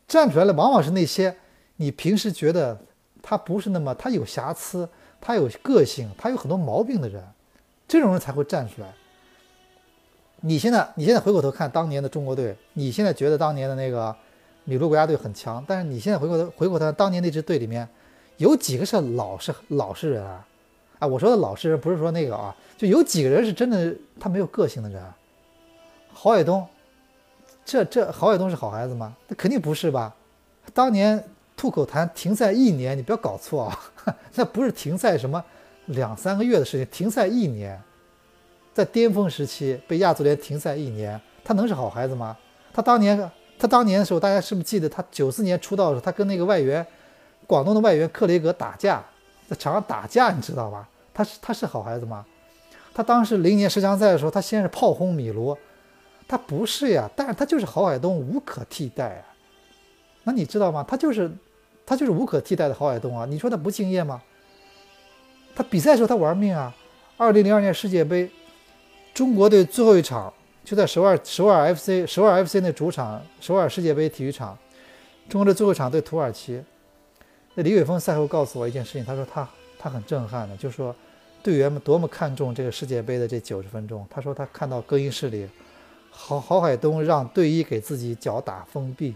[0.08, 1.36] 站出来的往往是那些
[1.76, 2.80] 你平时觉得
[3.22, 4.88] 他不是那么他有瑕疵，
[5.20, 7.22] 他有个性，他有很多毛病的人，
[7.86, 8.88] 这种人才会站出来。
[10.42, 14.16] 你现在你现在回过头看当年的中国队，你现在觉得当年的那个
[14.66, 17.88] 米卢国家队很强，但是你现在回过头回过头当年那支队里面，
[18.38, 20.46] 有几个是老实老实人啊？
[21.00, 22.56] 啊，我说的老实人不是说那个啊。
[22.78, 25.04] 就有几个人是真的，他没有个性的人。
[26.14, 26.68] 郝海东，
[27.64, 29.16] 这这郝海东是好孩子吗？
[29.28, 30.14] 那肯定不是吧？
[30.74, 31.24] 当年
[31.56, 33.80] 吐口痰停赛一年，你不要搞错啊，
[34.34, 35.44] 那不是停赛什么
[35.86, 37.80] 两三个月的事情，停赛一年，
[38.74, 42.38] 在巅峰时期被亚足联停赛一年，他能是好孩子吗？
[42.74, 46.86] 他当年他当年的时候，大家是不是记得他九四年出道的时候，他跟那个外援，
[47.46, 49.04] 广东的外援克雷格打架，
[49.48, 50.88] 在场上打架，你知道吧？
[51.14, 52.26] 他是他是好孩子吗？
[52.94, 55.58] 他当时零年十强赛的时候，他先是炮轰米卢，
[56.28, 59.24] 他不是呀，但是他就是郝海东无可替代啊。
[60.24, 60.86] 那你知道吗？
[60.88, 61.30] 他就是
[61.86, 63.26] 他就是无可替代的郝海东啊。
[63.26, 64.22] 你说他不敬业吗？
[65.54, 66.74] 他比赛的时候他玩命啊。
[67.18, 68.32] 二零零二年世界杯，
[69.14, 74.58] 中国队最后一场就在首尔首尔 FC 首尔 FC 那主场首尔世界杯体育场，
[75.30, 76.62] 中国队最后一场对土耳其。
[77.56, 79.48] 那李伟峰赛后告诉我一件事情，他说他
[79.78, 80.96] 他很震撼的，就说。
[81.44, 84.06] 队员们多么看重这个世界杯的这九十分钟。
[84.12, 85.48] 他说他看到更衣室里，
[86.12, 89.16] 郝郝海东让队医给自己脚打封闭。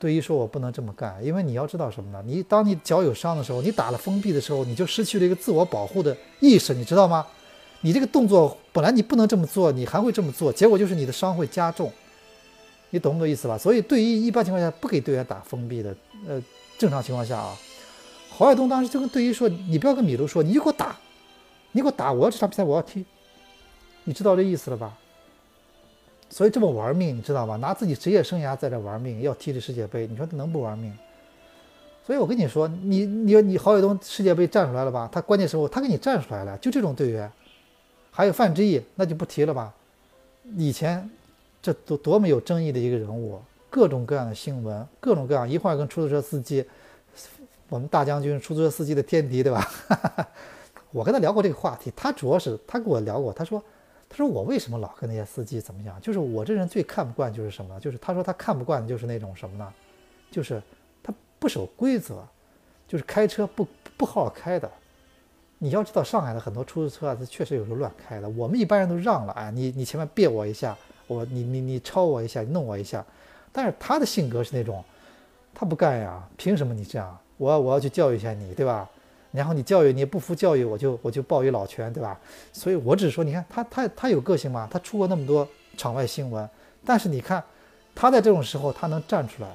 [0.00, 2.20] 队医说：“我不能这么干，因为你要知道什么呢？
[2.26, 7.24] 你当你脚有伤的时候，你打了封闭的时候，你就失去了一个自我保护的意识，你知道吗？
[7.80, 11.92] 你这个动作本来你不能这么做，你还会这么做，结果就是你的伤会加重。
[12.90, 13.58] 你懂不懂意思吧？
[13.58, 15.94] 所以对于一般情况下不给队员打封闭的。
[16.26, 16.42] 呃，
[16.78, 17.56] 正常情况下啊。”
[18.30, 20.96] 郝海东当时就跟队医说：“你不要跟米卢说，你就给我打，
[21.72, 23.04] 你给我打，我要这场比赛我要踢，
[24.04, 24.96] 你知道这意思了吧？
[26.30, 27.56] 所以这么玩命，你知道吧？
[27.56, 30.96] 拿自己职业生涯在这玩命，要踢这世界杯，你说他能不玩命？
[32.06, 35.08] 所以我跟你说，你你你郝海东世界杯站出来了吧？
[35.10, 37.30] 他关键时候他给你站出来了，就这种队员，
[38.18, 39.72] 还有范志毅，那就不提了吧？
[40.56, 41.08] 以前
[41.62, 46.64] 这多多么有争议的一个人物，各种各样的新闻，各种各样，一会儿跟出租车司机。”
[47.70, 49.64] 我们大将军出租车司机的天敌，对吧？
[50.90, 53.62] 我跟他聊过这个话题，他主要是他跟我聊过，他说，
[54.08, 55.96] 他说我为什么老跟那些司机怎么样？
[56.00, 57.78] 就是我这人最看不惯就是什么？
[57.78, 59.72] 就是他说他看不惯的就是那种什么呢？
[60.32, 60.60] 就是
[61.04, 62.26] 他不守规则，
[62.88, 63.64] 就是开车不
[63.96, 64.68] 不好好开的。
[65.58, 68.28] 你要知道，上海的很多出租车啊，它确实有时候乱开的。
[68.30, 73.04] 我们一般人都让了，哎，你你前面别我一下，我你你你超我一下，你弄我一下。
[73.50, 74.84] 但是他的性格是那种，
[75.52, 77.18] 他不干呀，凭什么你这样？
[77.36, 78.88] 我我要去教育一下你，对吧？
[79.32, 82.18] 然后你教育你不服教育，我就我就抱一老拳，对吧？
[82.52, 84.68] 所以我只说，你看他他他有个性吗？
[84.70, 86.48] 他出过那么多场外新闻，
[86.84, 87.42] 但是你看
[87.94, 89.48] 他在这种时候他能站出来，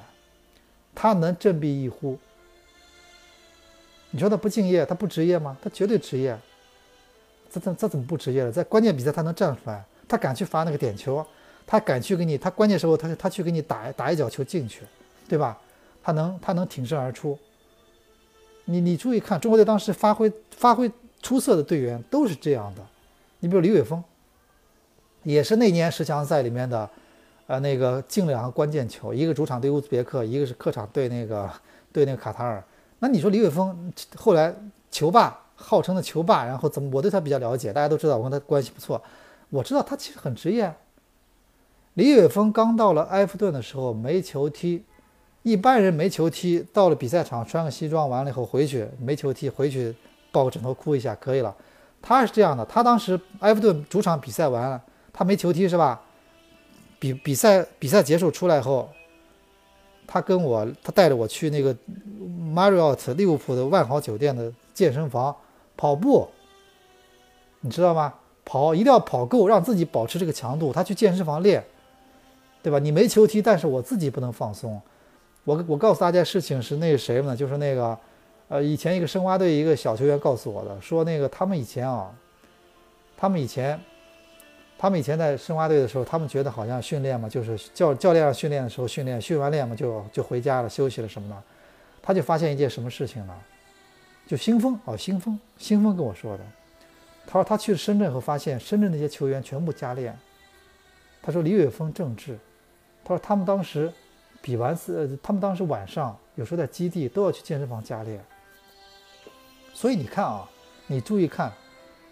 [0.94, 2.18] 他能振臂一呼，
[4.14, 5.56] 你说他不敬业，他不职业吗？
[5.60, 6.38] 他绝对职业。
[7.50, 8.52] 这这这怎么不职业了？
[8.52, 11.26] 在关键比赛他能站出来，他敢去罚那个点球，
[11.66, 14.82] 他敢去给你，他关键时候他他去给你打打一脚球进去，
[15.28, 15.58] 对吧？
[16.00, 17.36] 他能他能挺身而出。
[18.66, 20.88] 你你注意看，中国队当时发挥发挥
[21.20, 22.86] 出色的队员都是这样的。
[23.40, 24.00] 你比如李玮峰，
[25.24, 26.88] 也是那年十强赛里面的，
[27.48, 31.50] 呃，那个进两个关键球，一个主场对乌兹别克，一个是客场对那个
[31.92, 32.62] 对那个卡塔尔。
[33.04, 34.54] 那你说李玮峰后来
[34.90, 36.88] 球霸，号称的球霸，然后怎么？
[36.90, 38.98] 我对他比较了解，大家都知道我跟他关系不错，
[39.50, 40.74] 我知道他其实很职业。
[41.92, 44.82] 李玮峰刚到了埃弗顿的时候没球踢。
[45.42, 49.94] 一般人没球踢，到了比赛场穿个西装，完了以后回去没球踢，回去
[50.32, 51.54] 抱个枕头哭一下可以了。
[52.00, 56.00] 他是这样的，他当时埃弗顿主场比赛完了，他没球踢是吧？
[56.98, 58.88] 比比赛比赛结束出来后，
[60.06, 61.76] 他跟我他带着我去那个
[62.54, 65.34] Marriott 利物浦的万豪酒店的健身房
[65.76, 66.28] 跑步，
[67.60, 68.14] 你知道吗？
[68.44, 70.70] 跑一定要跑够，让自己保持这个强度。
[70.72, 71.64] 他去健身房练，
[72.62, 72.78] 对吧？
[72.78, 74.80] 你没球踢，但是我自己不能放松。
[75.44, 77.34] 我我告诉大家事情是那个谁呢？
[77.34, 77.98] 就是那个，
[78.48, 82.12] 呃，以前一个申花队一个小球员告诉我的，说那个他们以前啊，
[83.16, 83.80] 他们以前，
[84.78, 91.42] 他们以前在申花队的时候，他们觉得好像训练嘛，就是教教练训练的时候训练，训完练嘛就就回家了休息了什么的。
[92.06, 93.34] 他就发现一件什么事情呢？
[94.26, 96.44] 就新风哦，新风，新风跟我说的，
[97.26, 100.14] 他说他去深圳后发现深圳那些球员全部加练。
[101.22, 102.38] 他说李伟峰、郑智，
[103.02, 103.90] 他说他们当时。
[104.42, 108.22] 比完赛，他们当时晚上有时候在基地都要去健身房加练。
[109.72, 110.46] 所以你看啊，
[110.86, 111.50] 你注意看，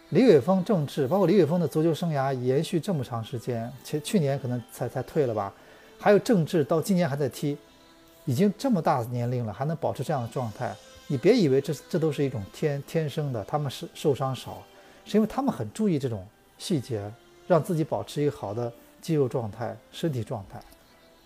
[0.09, 5.53] 李伟峰、郑智，包括李伟峰的足球生涯延续这么长时间，其去年可能才才退了吧，
[5.99, 7.59] 还有郑智到今年还在踢，
[8.25, 10.75] 已经这么大年龄了，还能保持这样的状态。
[11.09, 14.63] 你别以为这这都是一种天天生的，他们是受伤少，
[15.05, 17.11] 是因为他们很注意这种细节，
[17.47, 20.61] 让自己保持一个好的肌肉状态、身体状态，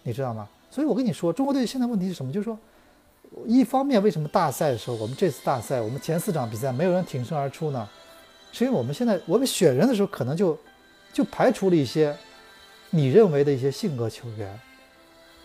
[0.02, 0.48] 你知道吗？
[0.70, 2.32] 所以我跟你说，中国队现在问题是什么？
[2.32, 2.58] 就是说，
[3.46, 7.88] 一方面为什么大赛的时候，我们这次大赛，我们前四场比赛没有人挺身而出呢？
[8.52, 10.58] 是因为我们现在我们选人的时候，可能就
[11.12, 12.16] 就排除了一些
[12.90, 14.58] 你认为的一些性格球员，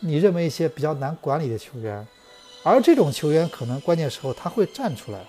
[0.02, 2.06] 你认为一些比较难管理的球员，
[2.64, 5.20] 而这种球员可能关键时候他会站出来，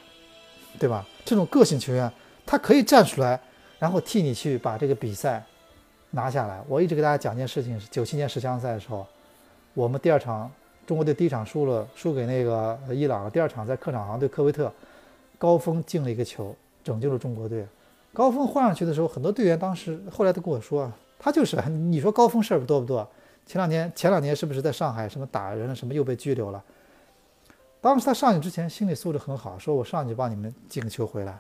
[0.78, 1.06] 对吧？
[1.24, 2.11] 这种个性球员，
[2.46, 3.38] 他可以站出来，
[3.78, 5.44] 然后替你去把这个比赛
[6.11, 6.62] 拿下来。
[6.66, 9.06] 我一直给大家讲一件事情，是九七年十强赛的时候。
[9.74, 10.50] 我们第二场，
[10.87, 13.30] 中国队第一场输了，输给那个伊朗。
[13.30, 14.72] 第二场在客场好像对科威特，
[15.38, 17.66] 高峰进了一个球，拯救了中国队。
[18.12, 23.06] 高峰换上去的时候，很多队员当时后来都跟我说，他就是 你说高峰事儿多不多？
[23.46, 26.62] 前两年前两年是不是在上海什么打人了，什么又被拘留了？
[27.81, 31.38] 当时他上去之前心理素质很好，说我上去帮你们进个球回来。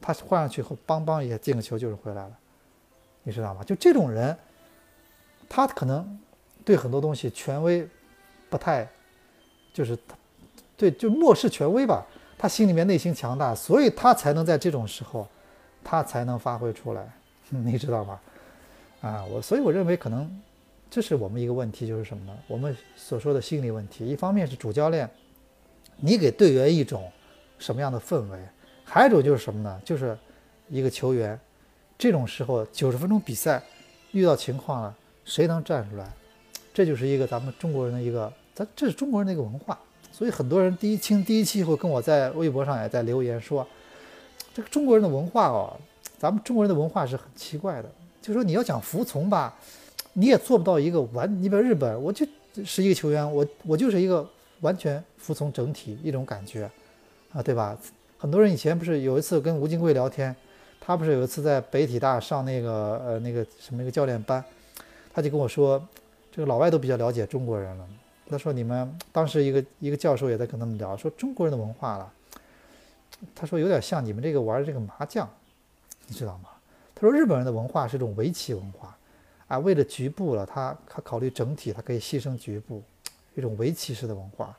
[0.00, 2.32] 他换上去后，邦邦也进个球就是回来了，
[3.22, 3.62] 你知道吗？
[3.64, 4.36] 就这种人，
[5.48, 6.18] 他可能。
[6.64, 7.88] 对很多东西权威
[8.50, 8.84] 不太，
[9.72, 9.96] 就是
[10.76, 12.04] 对就漠视权威吧。
[12.36, 15.28] 他心里面内心强大，所以他才能在这种时候，
[15.84, 17.08] 他才能发挥出来，
[17.50, 18.20] 你知道吗？
[19.00, 20.28] 啊，我所以我认为可能
[20.96, 22.34] 这是我们一个问题，就是什么呢？
[22.46, 25.06] 我们所说的心理问题，一方面是主教练，
[25.98, 27.12] 你给队员一种
[27.58, 28.38] 什么样的氛围，
[28.82, 29.78] 还有一种就是什么呢？
[29.84, 30.16] 就是
[30.70, 31.38] 一个球员，
[31.98, 33.62] 这种时候九十分钟比赛
[34.12, 36.10] 遇到情况了，谁能站出来？
[36.72, 39.78] 这就是一个咱们中国人的一个，咱这是中国人的一个文化，
[40.10, 43.68] 所以很多人第一听第一期以后跟我在微博上也在留言说，
[44.54, 45.78] 这个中国人的文化哦，
[46.16, 47.90] 咱们中国人的文化是很奇怪的，
[48.22, 49.54] 就说你要讲服从吧，
[50.18, 52.26] 你也做不到一个完，你比如日本，我就
[52.64, 54.26] 是一个球员，我我就是一个
[54.62, 56.70] 完全服从整体一种感觉，
[57.32, 57.78] 啊，对吧？
[58.18, 60.34] 很多人以前不是有一次跟吴金贵聊天，
[60.80, 64.42] 他不是有一次在北体大上那个呃那个什么一个教练班，
[65.12, 65.80] 他就跟我说。
[66.32, 67.88] 这个老外都比较了解中国人了。
[68.28, 72.12] 他说：“你们当时一个一个教授也在跟他们聊，说中国人的文化了。
[73.34, 75.26] 他说有点像你们这个玩这个麻将，
[76.06, 76.50] 你知道吗？
[76.94, 78.94] 他说日本人的文化是一种围棋文化，
[79.48, 82.82] 啊，为了局部了，他他考虑整体，他可以牺牲局部，
[83.34, 84.56] 一种围棋式的文化。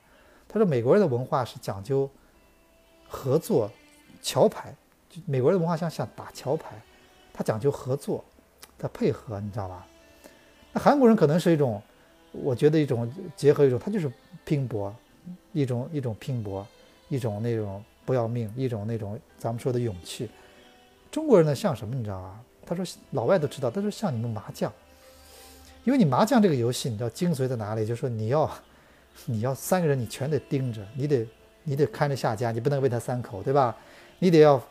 [0.47, 2.10] 他说美国人的文化是讲究
[3.08, 3.69] 合作，
[4.21, 4.73] 桥牌，
[5.10, 6.80] 就美国人的文化像像打桥牌，
[7.34, 8.23] 他讲究合作，
[8.78, 9.86] 他配合，你知道吧？”
[10.71, 11.82] 那韩国人可能是一种，
[12.32, 14.10] 我觉得一种结合一种，他就是
[14.45, 14.95] 拼搏，
[15.52, 16.65] 一种一种拼搏，
[17.10, 20.30] 一种那种不要命，一种那种咱们说的勇气。
[21.12, 22.41] 中国人呢像什么你知道吧？
[22.67, 24.71] 他说老外都知道，他说像你们麻将，
[25.84, 27.86] 因为你麻将这个游戏，你知道精髓在哪里？
[27.86, 28.49] 就是说你要
[29.25, 31.27] 你要三个人你全得盯着，你得
[31.63, 33.75] 你得看着下家，你不能喂他三口，对吧？
[34.19, 34.62] 你得要，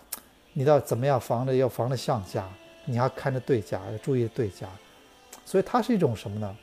[0.53, 2.49] 你要怎么样防着要防着上家，
[2.85, 4.67] 你要看着对家，要注意对家。
[5.45, 6.57] 所以它是一种什么呢？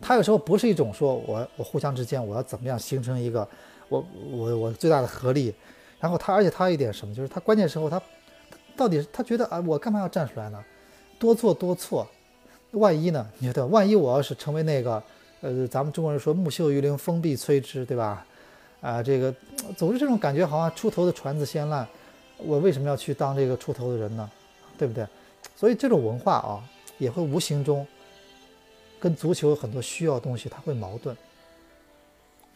[0.00, 3.48] 它有时候不是一种说我我互相之间我要怎么样形成一个
[3.88, 5.54] 我我我最大的合力，
[6.00, 8.02] 然后他而且他一点什么就是他关键时候他
[8.76, 10.64] 到底他觉得啊我干嘛要站出来呢？
[11.18, 12.06] 多做多错，
[12.72, 13.26] 万一呢？
[13.38, 15.02] 你觉得万一我要是成为那个
[15.40, 18.26] 呃咱们中国人说木秀于林风必摧之，对吧？
[18.80, 19.34] 啊这个
[19.76, 21.86] 总是这种感觉好像出头的船子先烂，
[22.38, 24.30] 我为什么要去当这个出头的人呢？
[24.76, 25.06] 对不对？
[25.56, 26.62] 所以这种文化啊
[26.98, 27.86] 也会无形中。
[28.98, 31.16] 跟足球很多需要东西，它会矛盾，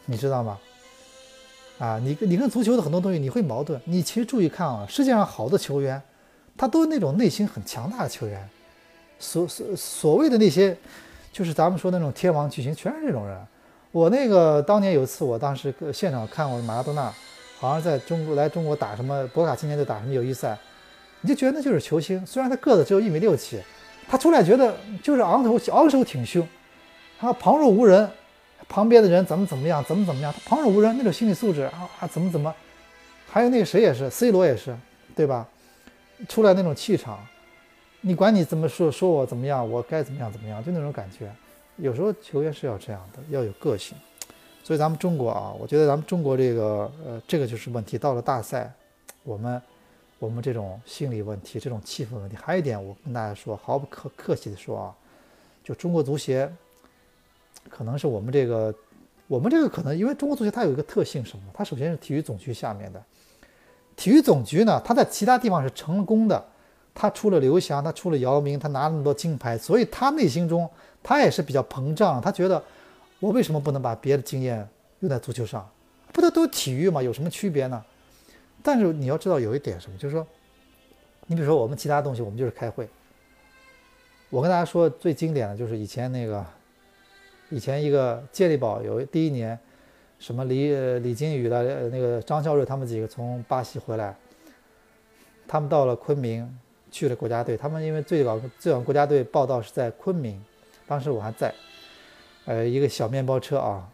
[0.05, 0.57] 你知道吗？
[1.77, 3.77] 啊，你跟你跟足球的很多东西你会矛盾。
[3.83, 6.01] 你其实注意看啊，世界上好的球员，
[6.57, 8.49] 他都是那种内心很强大的球员。
[9.19, 10.75] 所所所谓的那些，
[11.31, 13.37] 就是咱们说那种天王巨星，全是这种人。
[13.91, 17.13] 我那个当年有一次，我当时现场看过马拉多纳，
[17.59, 20.57] 好像在中国来中国打什么博卡青年队打什么友谊赛，
[21.21, 22.25] 你就觉得那就是球星。
[22.25, 23.61] 虽然他个子只有一米六七。
[24.09, 26.47] 他出来觉得就是昂头昂首挺胸，
[27.19, 28.09] 他旁若无人，
[28.69, 32.55] 旁边的人怎么怎么样，怎么怎么样，他旁若无人那种心理素质啊啊怎么怎么，
[33.29, 34.73] 还有那个谁也是，C 罗也是，
[35.13, 35.45] 对吧？
[36.27, 37.25] 出来那种气场，
[38.01, 41.31] 你管你怎么说说我怎么样，我该怎么样怎么样，就那种感觉。
[41.77, 43.97] 有时候球员是要这样的，要有个性。
[44.63, 47.97] 所以咱们中国啊，我觉得咱们中国这个呃这个就是问题。
[47.97, 48.71] 到了大赛，
[49.23, 49.61] 我们。
[50.19, 54.95] 我们这种心理问题，这种气氛问题，还有一点，我跟大家说，毫不客客气的说啊，
[55.63, 56.51] 就中国足协，
[57.69, 58.73] 可能是我们这个，
[59.27, 61.43] 我们这个可能，因为中国足协它有一个特性什么？
[61.53, 62.99] 它首先是体育总局下面的，
[63.97, 66.41] 体育总局呢，他在其他地方是成功的，
[66.95, 70.69] 他出了刘翔，他出了姚明，他拿那么多金牌，所以他内心中
[71.03, 72.63] 他也是比较膨胀，他觉得
[73.19, 74.65] 我为什么不能把别的经验
[74.99, 75.67] 用在足球上？
[76.13, 77.03] 不都都体育吗？
[77.03, 77.83] 有什么区别呢？
[78.63, 80.25] 但是你要知道有一点什么，就是说，
[81.25, 82.87] 你比如说我们其他东西，我们就是开会。
[84.29, 86.45] 我跟大家说最经典的就是以前那个，
[87.49, 89.57] 以前一个健力宝有第一年，
[90.19, 94.15] 什么李李金羽的那个张孝瑞他们几个从巴西回来，
[95.47, 96.47] 他们到了昆明
[96.91, 100.43] 去了国家队，他们因为最早最早国家队报道是在昆明，
[100.87, 101.53] 当时我还在，
[102.45, 103.87] 呃一个小面包车啊，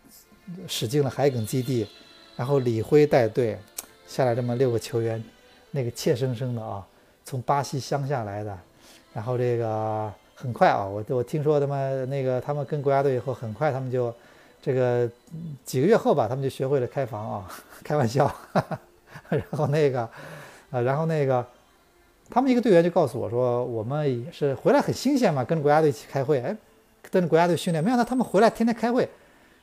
[0.67, 1.87] 驶进了海埂基地，
[2.35, 3.57] 然后李辉带队。
[4.05, 5.23] 下来这么六个球员，
[5.71, 6.85] 那个怯生生的啊，
[7.23, 8.55] 从巴西乡下来的，
[9.13, 14.13] 然后这个很快啊，我我听说他们那个他们跟国家队以后，很快他们就
[14.63, 15.09] 这个
[15.65, 17.51] 几个月后吧，他们就学会了开房啊，
[17.83, 18.33] 开玩笑，
[19.27, 20.01] 然后那个
[20.71, 21.45] 啊，然后那个
[22.29, 26.55] 他们一个队员就告诉我说，我们也是回来很新鲜嘛，跟着国家队一起开会，哎，
[27.11, 29.09] 跟着国家队训练，没想到他们回来天天开会，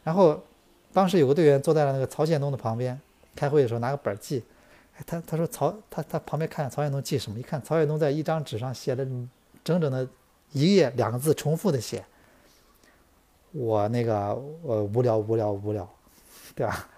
[0.04, 0.38] 然后
[0.92, 3.00] 当时有个队员坐在了那个曹宪东的旁边。
[3.36, 4.42] 开会的时候拿个本记，
[4.98, 7.38] 哎，他他说曹他他旁边看曹建东记什么？
[7.38, 9.06] 一看曹建东在一张纸上写了
[9.62, 10.06] 整整的
[10.52, 12.04] 一页，两个字重复的写。
[13.52, 14.14] 我那个
[14.62, 15.88] 呃无聊无聊无聊，
[16.54, 16.88] 对吧？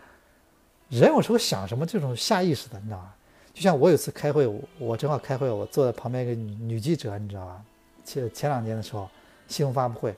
[0.88, 3.16] 人有时候想什么这种下意识的，你知道吧？
[3.54, 4.46] 就像我有次开会，
[4.78, 7.62] 我正好开会，我坐在旁边一个女女记者，你知道吧？
[8.04, 9.08] 前前两年的时候
[9.48, 10.14] 新闻发布会，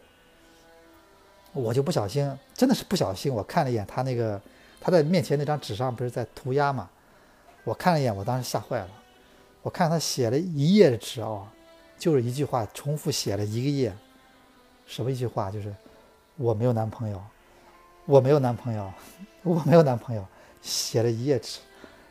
[1.53, 4.41] 我就不小心，真的是不小心，我看了一眼他那个。
[4.87, 6.91] 他在面前那张纸上不是在涂鸦嘛？
[7.65, 8.89] 我看了一眼，我当时吓坏了。
[9.63, 11.51] 我看他写了一页的纸啊，
[11.97, 13.91] 就是一句话，重复写了一个页。
[14.85, 15.51] 什么一句话？
[15.51, 15.75] 就是
[16.37, 17.23] 我没有男朋友，
[18.07, 18.93] 我没有男朋友，
[19.43, 20.25] 我没有男朋友。
[20.63, 21.61] 写了一页纸，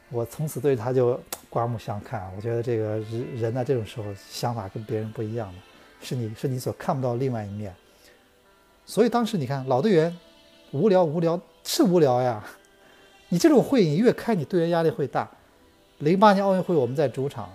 [0.09, 1.19] 我从此对他就
[1.49, 2.31] 刮目相看。
[2.35, 5.59] 我觉得这个人人呢，这种时候想法跟别人不一样的，
[6.01, 7.73] 是你是你所看不到另外一面。
[8.85, 10.15] 所以当时你看老队员
[10.71, 12.43] 无聊无聊是无聊呀。
[13.29, 15.27] 你这种会，你越开，你队员压力会大。
[15.97, 17.49] 零八年奥运会，我们在主场，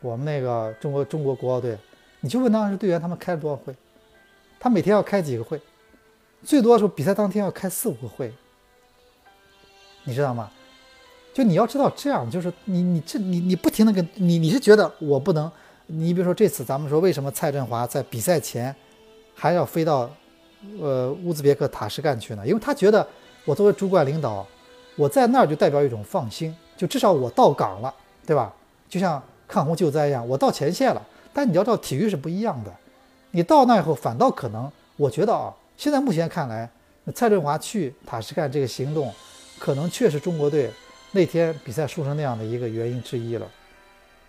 [0.00, 1.78] 我们那个中国中国国奥队，
[2.18, 3.72] 你就问当时队员他们开了多少会？
[4.58, 5.60] 他每天要开几个会？
[6.42, 8.32] 最多的时候比赛当天要开四五个会，
[10.04, 10.50] 你知道吗？
[11.32, 15.50] 就你要知道，这样就是你你这你你不停的跟你你是觉得我不能，
[15.86, 18.74] 你比如说这次咱们说为什么蔡振华在比赛前
[19.34, 20.10] 还要飞到
[20.80, 22.46] 呃乌兹别克塔什干去呢？
[22.46, 23.06] 因为他觉得
[23.44, 24.46] 我作为主管领导。
[24.98, 27.94] 我在那儿就代表一种放心，就至少我到岗了，
[28.24, 28.50] 对吧？
[28.88, 31.06] 就像抗洪救灾一样，我到前线了。
[31.34, 32.74] 但你要知道，体育是不一样的。
[33.36, 36.66] 你到那以后，反倒可能，我觉得啊，现在目前看来，
[37.14, 39.12] 蔡振华去塔什干这个行动，
[39.58, 40.70] 可能确实中国队
[41.12, 43.46] 那天比赛输成那样的一个原因之一了。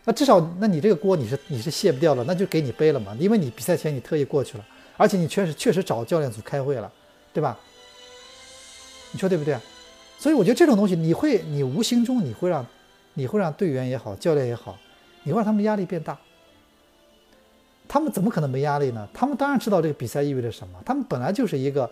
[0.03, 3.15] 那至少，那你这个锅你是你是卸不掉了，那就给你背了嘛。
[3.17, 4.65] 因为你比赛前你特意过去了，
[4.97, 6.91] 而且你确实确实找教练组开会了，
[7.31, 7.57] 对吧？
[9.13, 9.57] 你说对不对？
[10.19, 12.67] 所以我觉得这种东西，你会，你无形中你会让，
[13.13, 14.77] 你会让队员也好，教练也好，
[15.23, 16.19] 你会让他们压力变大。
[17.87, 19.07] 他们怎么可能没压力呢？
[19.13, 21.89] 他们当然知道这个比赛意味着什么，他们本来就是一个，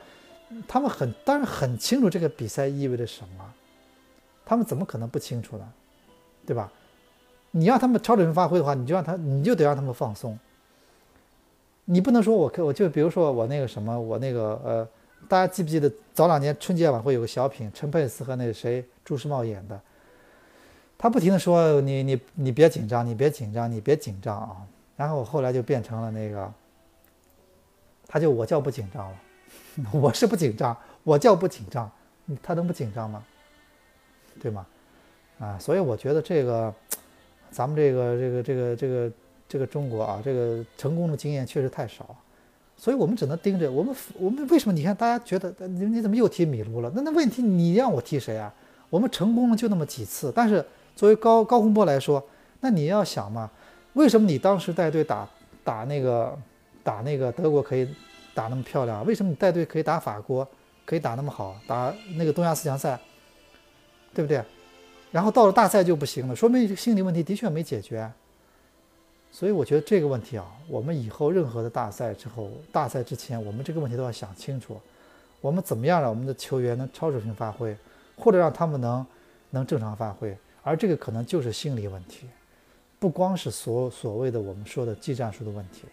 [0.68, 3.54] 他们很当然很清楚这个比赛意味着什么，
[4.46, 5.68] 他们怎么可能不清楚呢？
[6.46, 6.72] 对吧？
[7.52, 10.38] 你让他们超水平发挥的话，你就让他，你就得让他们放松。
[11.86, 14.88] 你不能说我，我就比如说我那个什么，我那个呃。
[15.28, 19.82] 大家记不记得早两年春节晚会有个小品，陈佩斯和那个谁朱时茂演的，
[21.00, 24.58] 他不停的说你你你别紧张，你别紧张，你别紧张啊。
[24.96, 26.52] 然后我后来就变成了那个，
[28.08, 29.18] 他就我叫不紧张了，
[29.91, 31.89] 我是不紧张，我叫不紧张，
[32.41, 33.24] 他能不紧张吗？
[34.41, 34.66] 对吗？
[35.39, 36.74] 啊，所以我觉得这个
[37.52, 39.12] 咱们这个这个这个这个
[39.50, 42.16] 这个中国啊，这个成功的经验确实太少。
[42.78, 44.74] 所以我们只能盯着我们，我们为什么？
[44.74, 46.91] 你看，大家觉得你你怎么又提米卢了？
[46.93, 48.54] 那那问题你让我提谁啊？
[48.89, 50.64] 我们成功了就那么几次，但是
[50.96, 52.22] 作为高高洪波来说，
[52.60, 53.50] 那你要想嘛，
[53.96, 55.28] 为什么你当时带队打
[55.64, 56.38] 打那个
[56.84, 57.88] 打那个德国可以
[58.34, 59.06] 打那么漂亮？
[59.06, 60.48] 为什么你带队可以打法国
[60.86, 61.56] 可以打那么好？
[61.66, 63.00] 打那个东亚四强赛，
[64.14, 64.41] 对不对？
[65.12, 68.10] 然后到了大赛就不行了，说明这心理问题的确没解决。
[69.32, 74.80] 所以我觉得这个问题啊，我们以后任何的大赛之后、大赛之前，我们这个问题都要想清楚。
[75.41, 77.76] 我们怎么样让我们的球员能超水平发挥，
[78.18, 79.06] 或者让他们能
[79.52, 80.36] 能正常发挥？
[80.64, 82.28] 而这个可能就是心理问题，
[83.06, 85.84] 不光是所所谓的我们说的技战术的问题。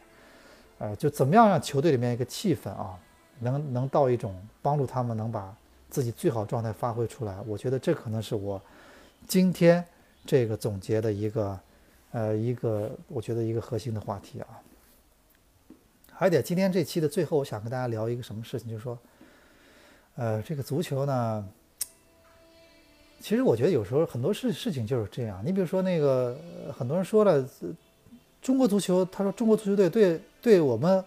[0.79, 2.99] 呃，就怎么样让球队里面一个气氛啊，
[3.41, 5.55] 能能到一种帮助他们能把
[5.91, 7.37] 自己最好状态发挥出来？
[7.47, 8.59] 我觉得这可能是我
[9.29, 9.85] 今天
[10.25, 11.61] 这个总结的一个。
[12.15, 14.47] 呃，一个我觉得一个核心的话题啊，
[16.13, 18.99] 还有点，今天这期的最后，我想跟大家聊一个什么事情，就是说，
[20.17, 21.49] 呃，这个足球呢，
[23.23, 25.41] 其实我觉得有时候很多事事情就是这样。
[25.47, 26.37] 你比如说那个，
[26.77, 27.49] 很多人说了，
[28.43, 31.03] 中国足球，他说中国足球队对对我们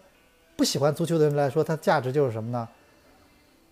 [0.55, 2.67] 不喜欢足球的人来说，它价值就是什么呢？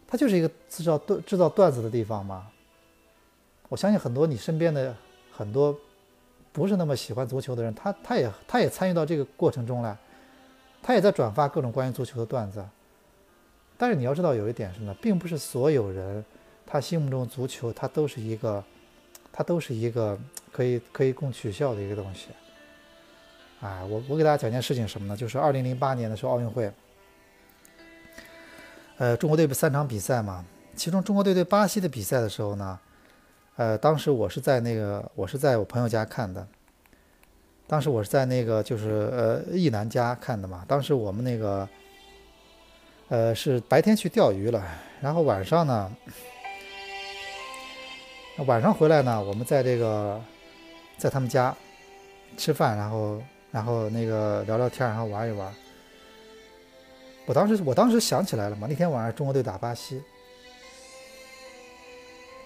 [0.05, 2.47] 它就是一个制造段制造段子的地方嘛。
[3.69, 4.93] 我相信很多你身边的
[5.31, 5.73] 很多。
[6.51, 9.97] 不是那么喜欢足球的人，他他也他也参与到这个过程中来，
[10.83, 12.63] 他也在转发各种关于足球的段子。
[13.75, 16.23] 但是你要知道有一点是呢，并不是所有人
[16.65, 18.63] 他心目中足球他都是一个，
[19.31, 20.17] 他都是一个
[20.51, 22.29] 可以可以供取笑的一个东西。
[23.61, 25.15] 啊，我我给大家讲件事情什么呢？
[25.15, 26.71] 就是二零零八年的时候奥运会，
[28.97, 30.45] 呃，中国队不三场比赛嘛，
[30.75, 32.79] 其中中国队对巴西的比赛的时候呢。
[33.55, 36.47] 呃，当时我是在那个，我是在我朋友家看的。
[37.67, 40.65] 当时我是在那个，就是呃，一南家看的嘛。
[40.67, 41.69] 当时我们那个，
[43.09, 44.59] 呃，是白天去钓鱼了，
[44.99, 45.95] 然后晚上呢，
[48.37, 50.19] 晚上回来呢，我们在这个，
[50.97, 51.55] 在他们家
[52.35, 53.21] 吃饭，然后，
[53.51, 55.53] 然后那个聊聊天，然后玩一玩。
[57.27, 60.01] 我当时，我当时想起来了嘛，那天晚上中国队打巴西。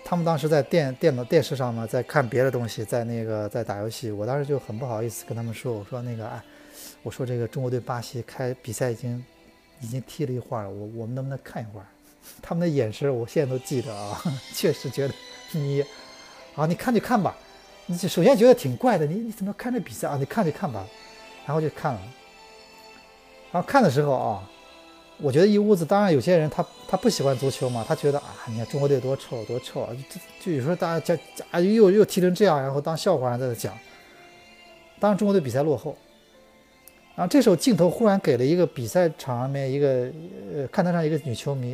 [0.03, 4.11] 他们当时在电电脑电视上嘛，在看别的东西，在那个在打游戏。
[4.11, 6.41] 我当时就很不好意思跟他们说，我说那个哎，
[7.01, 9.23] 我说这个中国队巴西开比赛已经
[9.79, 11.88] 已经踢了一会儿了，我我们能不能看一会儿？
[12.43, 14.21] 他们的眼神我现在都记得啊，
[14.53, 15.13] 确实觉得
[15.51, 15.83] 你
[16.55, 17.35] 啊，你看就看吧。
[17.85, 20.17] 你首先觉得挺怪的，你你怎么看这比赛啊？
[20.17, 20.85] 你看就看吧，
[21.45, 22.01] 然后就看了。
[23.51, 24.49] 然后看的时候啊。
[25.19, 33.75] 我觉得一屋子，当然有些人他他不喜欢足球嘛，他觉得啊，你看中国队多臭多臭啊，就就有时候大家讲啊又又踢成这样，然后当笑话在那讲。
[34.99, 35.97] 当然中国队比赛落后，
[37.15, 40.11] 然后这时候镜头忽然给了一个比赛场上面一个
[40.53, 41.71] 呃看台上一个女球迷，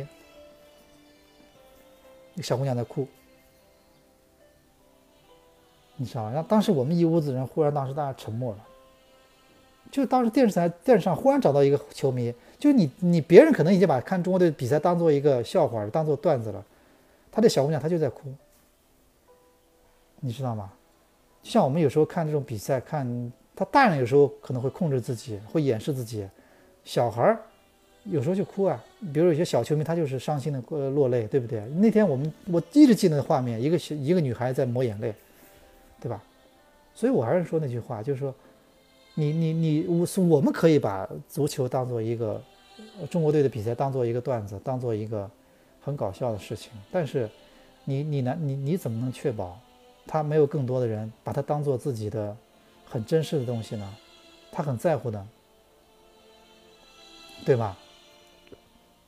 [2.32, 3.06] 一个小姑娘在哭，
[5.96, 6.32] 你知道吗？
[6.32, 8.58] 然后当时我们一屋子人忽然当时大家沉默了。
[9.90, 16.64] 就当时电视台电视上忽然找到一个球迷，就你你别人可能已经把看中国队比赛当做一个笑话，当做段子了，
[17.30, 18.22] 他这小姑娘她就在哭，
[20.18, 20.72] 你知道吗？
[21.44, 26.26] 就像我们有时候看这种比赛，看他大人有时候可能会控制自己，会掩饰自己，
[26.82, 27.38] 小孩儿
[28.04, 28.82] 有时候就哭啊。
[29.12, 31.60] 比如有些小球迷他就是伤心的呃落泪，对不对？
[31.76, 35.14] 那天我们我一直记得画面，一个一个女孩在抹眼泪，
[36.94, 38.34] 所以我还是说那句话，就是说。
[39.16, 42.42] 你你你我我们可以把足球当做一个
[43.08, 45.30] 中国队的比赛当做一个段子，当做一个
[45.80, 46.72] 很搞笑的事情。
[46.90, 47.30] 但是
[47.84, 49.56] 你你难你你怎么能确保
[50.04, 52.36] 他没有更多的人把它当做自己的
[52.84, 53.88] 很真实的东西呢？
[54.50, 55.24] 他很在乎的，
[57.44, 57.78] 对吧？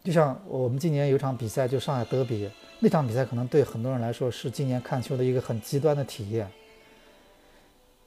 [0.04, 6.48] 就像我们今年有场比赛，就上海德比，那场比赛可能对很多人来说是今年看球的一个很极端的体验。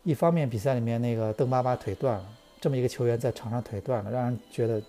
[0.04, 2.26] 一方面，比赛里面那个邓巴巴腿断了，
[2.60, 4.82] 这么一个球员在场上腿断了，让人觉得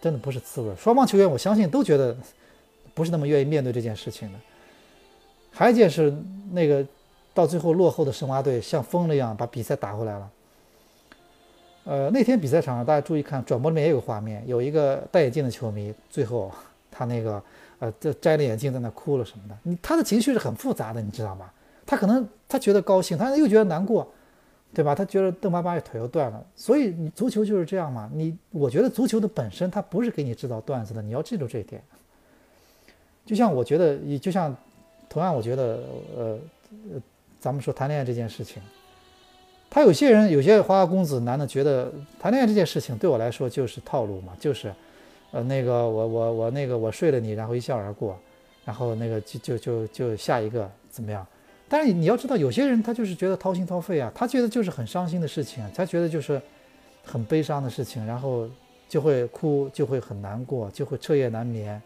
[0.00, 0.74] 真的不是滋味。
[0.76, 2.16] 双方球员我相信都觉得
[2.94, 4.38] 不是那么愿意面对这件事情的。
[5.50, 6.14] 还一件事，
[6.52, 6.86] 那个
[7.34, 10.30] 到最后落后的申花队像疯了一样把比赛打回来了。
[11.84, 16.52] 呃，那天比赛场上大家注意看，转播里面也有画面，有一个戴眼镜的球迷，最后
[16.90, 17.42] 他那个
[17.78, 21.50] 呃这摘了眼镜在那哭了什么的，你他的情绪是很复杂的，你知道吗？
[21.86, 24.06] 他可能他觉得高兴，他又觉得难过。
[24.74, 24.94] 对吧？
[24.94, 28.08] 他觉得邓巴巴腿又断了，所以你足球就是这样嘛。
[28.12, 31.82] 你我觉得足球的本身它不是给你制造段子的，你要记住这一点。
[33.24, 34.54] 就像我觉得，你就像
[35.08, 35.80] 同样，我觉得
[36.16, 36.38] 呃
[36.92, 37.02] 呃，
[37.40, 38.62] 咱们说谈恋爱这件事情，
[39.70, 44.72] 他有些人有些花花公子男的觉得谈恋爱这件事情对我来说就是套路嘛，就是
[45.30, 48.18] 呃那个我我我那个我睡了你，然后一笑而过，
[48.64, 51.26] 然后那个就就就就下一个怎么样？
[51.68, 56.40] 但是你要知道，有些人他就是觉得掏心掏肺啊，他觉得就是很伤心的事情，他觉得就是
[57.04, 58.48] 很悲伤的事情，然后
[58.88, 61.80] 就会哭，就会很难过，就会彻夜难眠，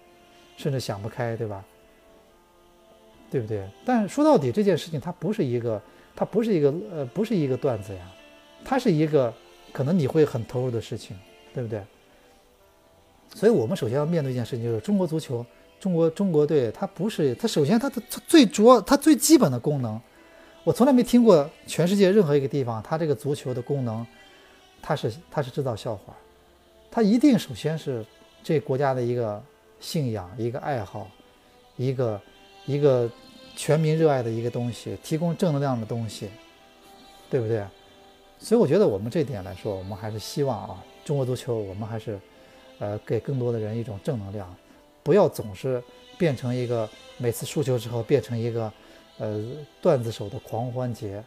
[0.56, 1.64] 甚至想不开，对吧？
[3.30, 3.68] 对不对？
[3.84, 5.82] 但说到底，这件事情它不是一个，
[6.14, 8.12] 它不是一个，呃，不是一个段子呀，
[8.64, 9.34] 它是一个
[9.72, 11.16] 可能你会很投入的事情，
[11.52, 11.82] 对不对？
[13.34, 15.44] 所以我们首先要面对一件事情，就是中国足球。
[15.82, 17.48] 中国中国队，它不是它。
[17.48, 20.00] 首先，它的它最主要，它最基本的功能，
[20.62, 24.06] 我从来没听过全世界任何一个地方，它这个足球的功能，
[24.80, 26.14] 它是它是制造笑话，
[26.88, 28.06] 它一定首先是
[28.44, 29.42] 这国家的一个
[29.80, 31.10] 信仰、一个爱好、
[31.76, 32.20] 一个
[32.64, 33.10] 一个
[33.56, 36.30] 全民热爱的一个东西，提供正能量的东西，
[37.28, 37.66] 对不对？
[38.38, 42.20] 所以我觉得我们这点来说，我们还是希望啊，中国足球，我们还是
[42.78, 44.48] 呃给更多的人一种正能量。
[45.02, 45.82] 不要总是
[46.16, 46.88] 变成一个
[47.18, 48.72] 每次输球之后变成一个
[49.18, 49.44] 呃
[49.80, 51.22] 段子手的狂欢节，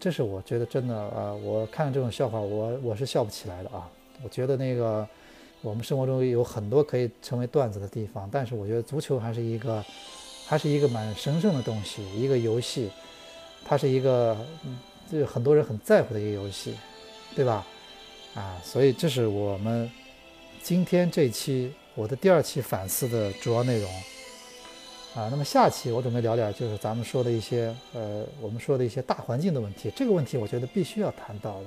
[0.00, 3.88] 这是我觉得真的啊，我看到这种笑话我我是笑不起来的啊。
[4.22, 5.06] 我觉得那个
[5.60, 9.84] 我们生活中有很多可以成为段子的地方，但是我觉得足球还是一个
[10.46, 12.90] 还是一个蛮神圣的东西，一个游戏，
[13.64, 14.36] 它是一个
[15.10, 16.74] 这很多人很在乎的一个游戏，
[17.36, 17.64] 对吧？
[18.34, 19.90] 啊，所以这是我们
[20.62, 21.72] 今天这期。
[21.94, 23.88] 我的第二期反思的主要内容
[25.14, 29.92] 啊，那么下期我准备聊点就是咱们说的一些呃，我们说的一些大环境的问题。
[29.94, 31.66] 这个问题我觉得必须要谈到的，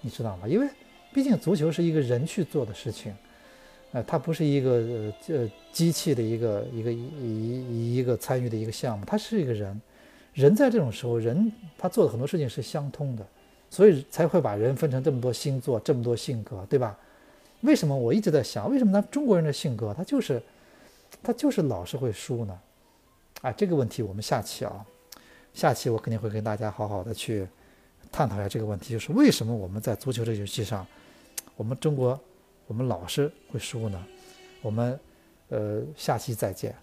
[0.00, 0.46] 你知道吗？
[0.46, 0.68] 因为
[1.12, 3.12] 毕竟足球是一个人去做的事情，
[3.90, 9.80] 呃，它不是一个呃呃机器的一个一个一一个参与的一个项目，它是一个人。
[10.34, 13.26] 人在这种时候，人他做的很多事情是相通的，
[13.70, 16.96] 所以才会把人分成这么多星座，这么多性格，对吧？
[17.62, 20.40] 为什么我一直在想，为什么咱中国人的性格他就是，
[21.22, 22.58] 他就是老是会输呢？
[23.42, 24.84] 啊，这个问题我们下期啊，
[25.52, 27.46] 下期我肯定会跟大家好好的去
[28.10, 30.86] 探讨一下这个问题，就是为什么我们在足球这游戏上，
[31.56, 32.18] 我们中国
[32.66, 34.04] 我们老是会输呢？
[34.62, 34.98] 我们
[35.48, 36.74] 呃下期再见。